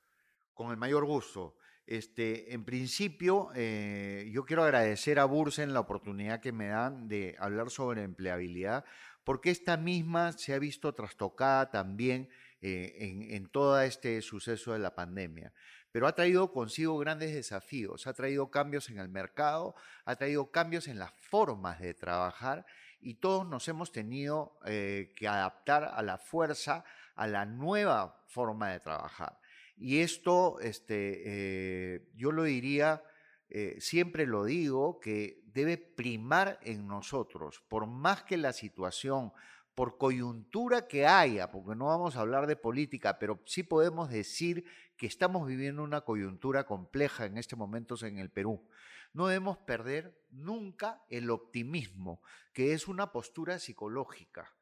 Con 0.54 0.70
el 0.70 0.78
mayor 0.78 1.06
gusto. 1.06 1.58
Este, 1.88 2.54
en 2.54 2.66
principio, 2.66 3.50
eh, 3.56 4.30
yo 4.34 4.46
quiero 4.46 4.64
agradecer 4.64 5.20
a 5.20 5.26
Bursen 5.26 5.74
la 5.74 5.82
oportunidad 5.82 6.42
que 6.42 6.52
me 6.52 6.68
dan 6.68 7.08
de 7.08 7.36
hablar 7.40 7.70
sobre 7.70 8.04
empleabilidad, 8.04 8.86
porque 9.24 9.52
esta 9.52 9.78
misma 9.78 10.32
se 10.32 10.54
ha 10.54 10.60
visto 10.60 10.94
trastocada 10.94 11.70
también 11.70 12.30
eh, 12.62 12.96
en, 13.00 13.22
en 13.32 13.48
todo 13.50 13.80
este 13.82 14.22
suceso 14.22 14.74
de 14.74 14.80
la 14.80 14.96
pandemia 14.96 15.54
pero 15.96 16.08
ha 16.08 16.12
traído 16.14 16.52
consigo 16.52 16.98
grandes 16.98 17.34
desafíos, 17.34 18.06
ha 18.06 18.12
traído 18.12 18.52
cambios 18.52 18.90
en 18.90 19.00
el 19.00 19.08
mercado, 19.08 19.76
ha 20.04 20.18
traído 20.18 20.52
cambios 20.52 20.90
en 20.90 21.00
las 21.00 21.14
formas 21.14 21.80
de 21.80 21.94
trabajar 21.94 22.66
y 23.00 23.14
todos 23.14 23.48
nos 23.48 23.66
hemos 23.70 23.94
tenido 23.94 24.60
eh, 24.66 25.14
que 25.16 25.26
adaptar 25.30 25.86
a 25.86 26.02
la 26.02 26.18
fuerza, 26.18 26.84
a 27.16 27.28
la 27.28 27.46
nueva 27.46 28.22
forma 28.28 28.72
de 28.72 28.82
trabajar. 28.82 29.40
Y 29.78 30.00
esto, 30.00 30.60
este, 30.62 31.22
eh, 31.26 32.08
yo 32.16 32.32
lo 32.32 32.44
diría, 32.44 33.04
eh, 33.50 33.76
siempre 33.80 34.26
lo 34.26 34.46
digo, 34.46 35.00
que 35.00 35.42
debe 35.46 35.78
primar 35.78 36.60
en 36.64 36.88
nosotros, 36.88 37.64
por 37.68 37.88
más 37.88 38.24
que 38.24 38.38
la 38.38 38.54
situación, 38.54 39.32
por 39.76 39.98
coyuntura 39.98 40.88
que 40.88 41.06
haya, 41.06 41.52
porque 41.52 41.76
no 41.76 41.88
vamos 41.88 42.16
a 42.16 42.22
hablar 42.22 42.48
de 42.48 42.56
política, 42.56 43.20
pero 43.20 43.42
sí 43.46 43.64
podemos 43.64 44.10
decir 44.10 44.66
que 44.96 45.06
estamos 45.06 45.46
viviendo 45.46 45.84
una 45.84 46.02
coyuntura 46.02 46.66
compleja 46.66 47.26
en 47.26 47.38
este 47.38 47.58
momento 47.58 47.96
en 48.02 48.18
el 48.18 48.32
Perú. 48.32 48.66
No 49.14 49.28
debemos 49.28 49.58
perder 49.58 50.18
nunca 50.30 51.04
el 51.10 51.30
optimismo, 51.30 52.22
que 52.54 52.74
es 52.74 52.88
una 52.88 53.12
postura 53.12 53.60
psicológica, 53.60 54.54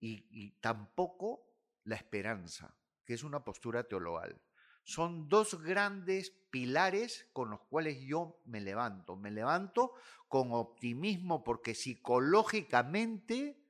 y, 0.00 0.52
tampoco 0.60 1.44
la 1.84 1.96
esperanza, 1.96 2.76
que 3.04 3.14
es 3.14 3.24
una 3.24 3.44
postura 3.44 3.84
teologal. 3.84 4.40
Son 4.88 5.28
dos 5.28 5.62
grandes 5.62 6.30
pilares 6.48 7.28
con 7.34 7.50
los 7.50 7.60
cuales 7.68 8.00
yo 8.00 8.40
me 8.46 8.58
levanto. 8.58 9.16
Me 9.16 9.30
levanto 9.30 9.92
con 10.28 10.54
optimismo 10.54 11.44
porque 11.44 11.74
psicológicamente 11.74 13.60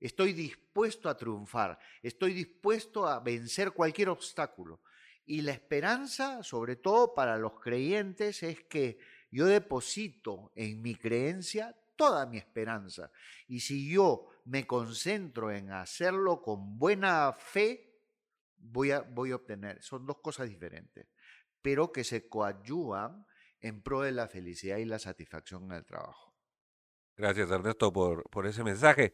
estoy 0.00 0.32
dispuesto 0.32 1.10
a 1.10 1.16
triunfar, 1.18 1.78
estoy 2.02 2.32
dispuesto 2.32 3.06
a 3.06 3.20
vencer 3.20 3.72
cualquier 3.72 4.08
obstáculo. 4.08 4.80
Y 5.26 5.42
la 5.42 5.52
esperanza, 5.52 6.42
sobre 6.42 6.76
todo 6.76 7.12
para 7.12 7.36
los 7.36 7.60
creyentes, 7.60 8.42
es 8.42 8.62
que 8.62 8.98
yo 9.30 9.44
deposito 9.44 10.52
en 10.54 10.80
mi 10.80 10.94
creencia 10.94 11.76
toda 11.96 12.24
mi 12.24 12.38
esperanza. 12.38 13.10
Y 13.46 13.60
si 13.60 13.92
yo 13.92 14.30
me 14.46 14.66
concentro 14.66 15.52
en 15.52 15.70
hacerlo 15.70 16.40
con 16.40 16.78
buena 16.78 17.30
fe, 17.34 17.91
voy 18.62 18.92
a, 18.92 19.00
voy 19.00 19.32
a 19.32 19.36
obtener. 19.36 19.82
Son 19.82 20.06
dos 20.06 20.18
cosas 20.22 20.48
diferentes, 20.48 21.06
pero 21.60 21.92
que 21.92 22.04
se 22.04 22.28
coadyuvan 22.28 23.26
en 23.60 23.82
pro 23.82 24.02
de 24.02 24.12
la 24.12 24.28
felicidad 24.28 24.78
y 24.78 24.84
la 24.84 24.98
satisfacción 24.98 25.64
en 25.64 25.72
el 25.72 25.84
trabajo. 25.84 26.34
Gracias, 27.16 27.50
Ernesto, 27.50 27.92
por, 27.92 28.28
por 28.30 28.46
ese 28.46 28.64
mensaje. 28.64 29.12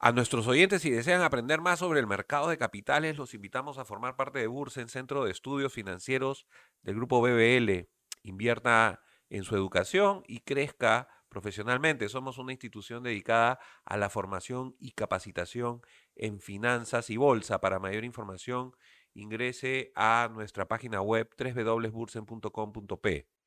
A 0.00 0.12
nuestros 0.12 0.46
oyentes, 0.46 0.82
si 0.82 0.90
desean 0.90 1.22
aprender 1.22 1.60
más 1.60 1.80
sobre 1.80 1.98
el 2.00 2.06
mercado 2.06 2.48
de 2.48 2.58
capitales, 2.58 3.16
los 3.16 3.34
invitamos 3.34 3.78
a 3.78 3.84
formar 3.84 4.16
parte 4.16 4.38
de 4.38 4.46
Bursen, 4.46 4.88
Centro 4.88 5.24
de 5.24 5.32
Estudios 5.32 5.72
Financieros 5.72 6.46
del 6.82 6.96
Grupo 6.96 7.20
BBL. 7.20 7.88
Invierta 8.22 9.00
en 9.28 9.44
su 9.44 9.56
educación 9.56 10.22
y 10.26 10.40
crezca 10.40 11.08
profesionalmente. 11.28 12.08
Somos 12.08 12.38
una 12.38 12.52
institución 12.52 13.02
dedicada 13.02 13.58
a 13.84 13.96
la 13.96 14.10
formación 14.10 14.76
y 14.78 14.92
capacitación 14.92 15.82
en 16.16 16.40
finanzas 16.40 17.10
y 17.10 17.16
bolsa. 17.16 17.60
Para 17.60 17.78
mayor 17.78 18.04
información, 18.04 18.72
ingrese 19.14 19.92
a 19.94 20.30
nuestra 20.32 20.68
página 20.68 21.02
web 21.02 21.28
www.bursen.com.p. 21.38 23.37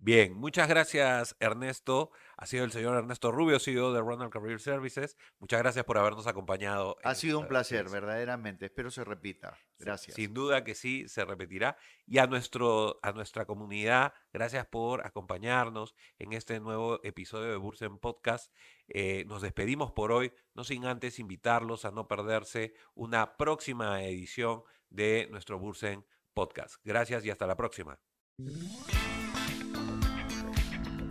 Bien, 0.00 0.32
muchas 0.32 0.68
gracias 0.68 1.36
Ernesto. 1.40 2.12
Ha 2.36 2.46
sido 2.46 2.64
el 2.64 2.70
señor 2.70 2.96
Ernesto 2.96 3.32
Rubio, 3.32 3.58
CEO 3.58 3.92
de 3.92 4.00
Ronald 4.00 4.30
Career 4.30 4.60
Services. 4.60 5.16
Muchas 5.40 5.58
gracias 5.60 5.84
por 5.84 5.98
habernos 5.98 6.28
acompañado. 6.28 6.96
Ha 7.02 7.16
sido 7.16 7.40
un 7.40 7.48
placer, 7.48 7.88
verdaderamente. 7.90 8.66
Espero 8.66 8.92
se 8.92 9.02
repita. 9.02 9.58
Gracias. 9.76 10.14
Sin 10.14 10.34
duda 10.34 10.62
que 10.62 10.76
sí, 10.76 11.08
se 11.08 11.24
repetirá. 11.24 11.76
Y 12.06 12.18
a, 12.18 12.28
nuestro, 12.28 13.00
a 13.02 13.10
nuestra 13.10 13.44
comunidad, 13.44 14.12
gracias 14.32 14.66
por 14.66 15.04
acompañarnos 15.04 15.96
en 16.20 16.32
este 16.32 16.60
nuevo 16.60 17.00
episodio 17.02 17.50
de 17.50 17.56
Bursen 17.56 17.98
Podcast. 17.98 18.54
Eh, 18.86 19.24
nos 19.26 19.42
despedimos 19.42 19.90
por 19.90 20.12
hoy, 20.12 20.32
no 20.54 20.62
sin 20.62 20.86
antes 20.86 21.18
invitarlos 21.18 21.84
a 21.84 21.90
no 21.90 22.06
perderse 22.06 22.72
una 22.94 23.36
próxima 23.36 24.04
edición 24.04 24.62
de 24.90 25.26
nuestro 25.32 25.58
Bursen 25.58 26.06
Podcast. 26.34 26.76
Gracias 26.84 27.24
y 27.24 27.30
hasta 27.30 27.48
la 27.48 27.56
próxima. 27.56 27.98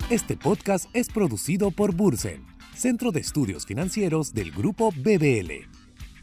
Este 0.09 0.37
podcast 0.37 0.85
es 0.93 1.09
producido 1.09 1.69
por 1.69 1.93
Bursen, 1.93 2.45
Centro 2.73 3.11
de 3.11 3.19
Estudios 3.19 3.65
Financieros 3.65 4.33
del 4.33 4.51
Grupo 4.51 4.91
BBL. 4.91 5.67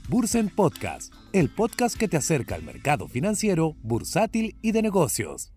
Bursen 0.09 0.49
Podcast, 0.49 1.12
el 1.35 1.51
podcast 1.51 1.94
que 1.94 2.09
te 2.09 2.16
acerca 2.16 2.55
al 2.55 2.62
mercado 2.62 3.09
financiero, 3.09 3.77
bursátil 3.83 4.57
y 4.62 4.73
de 4.73 4.81
negocios. 4.81 5.54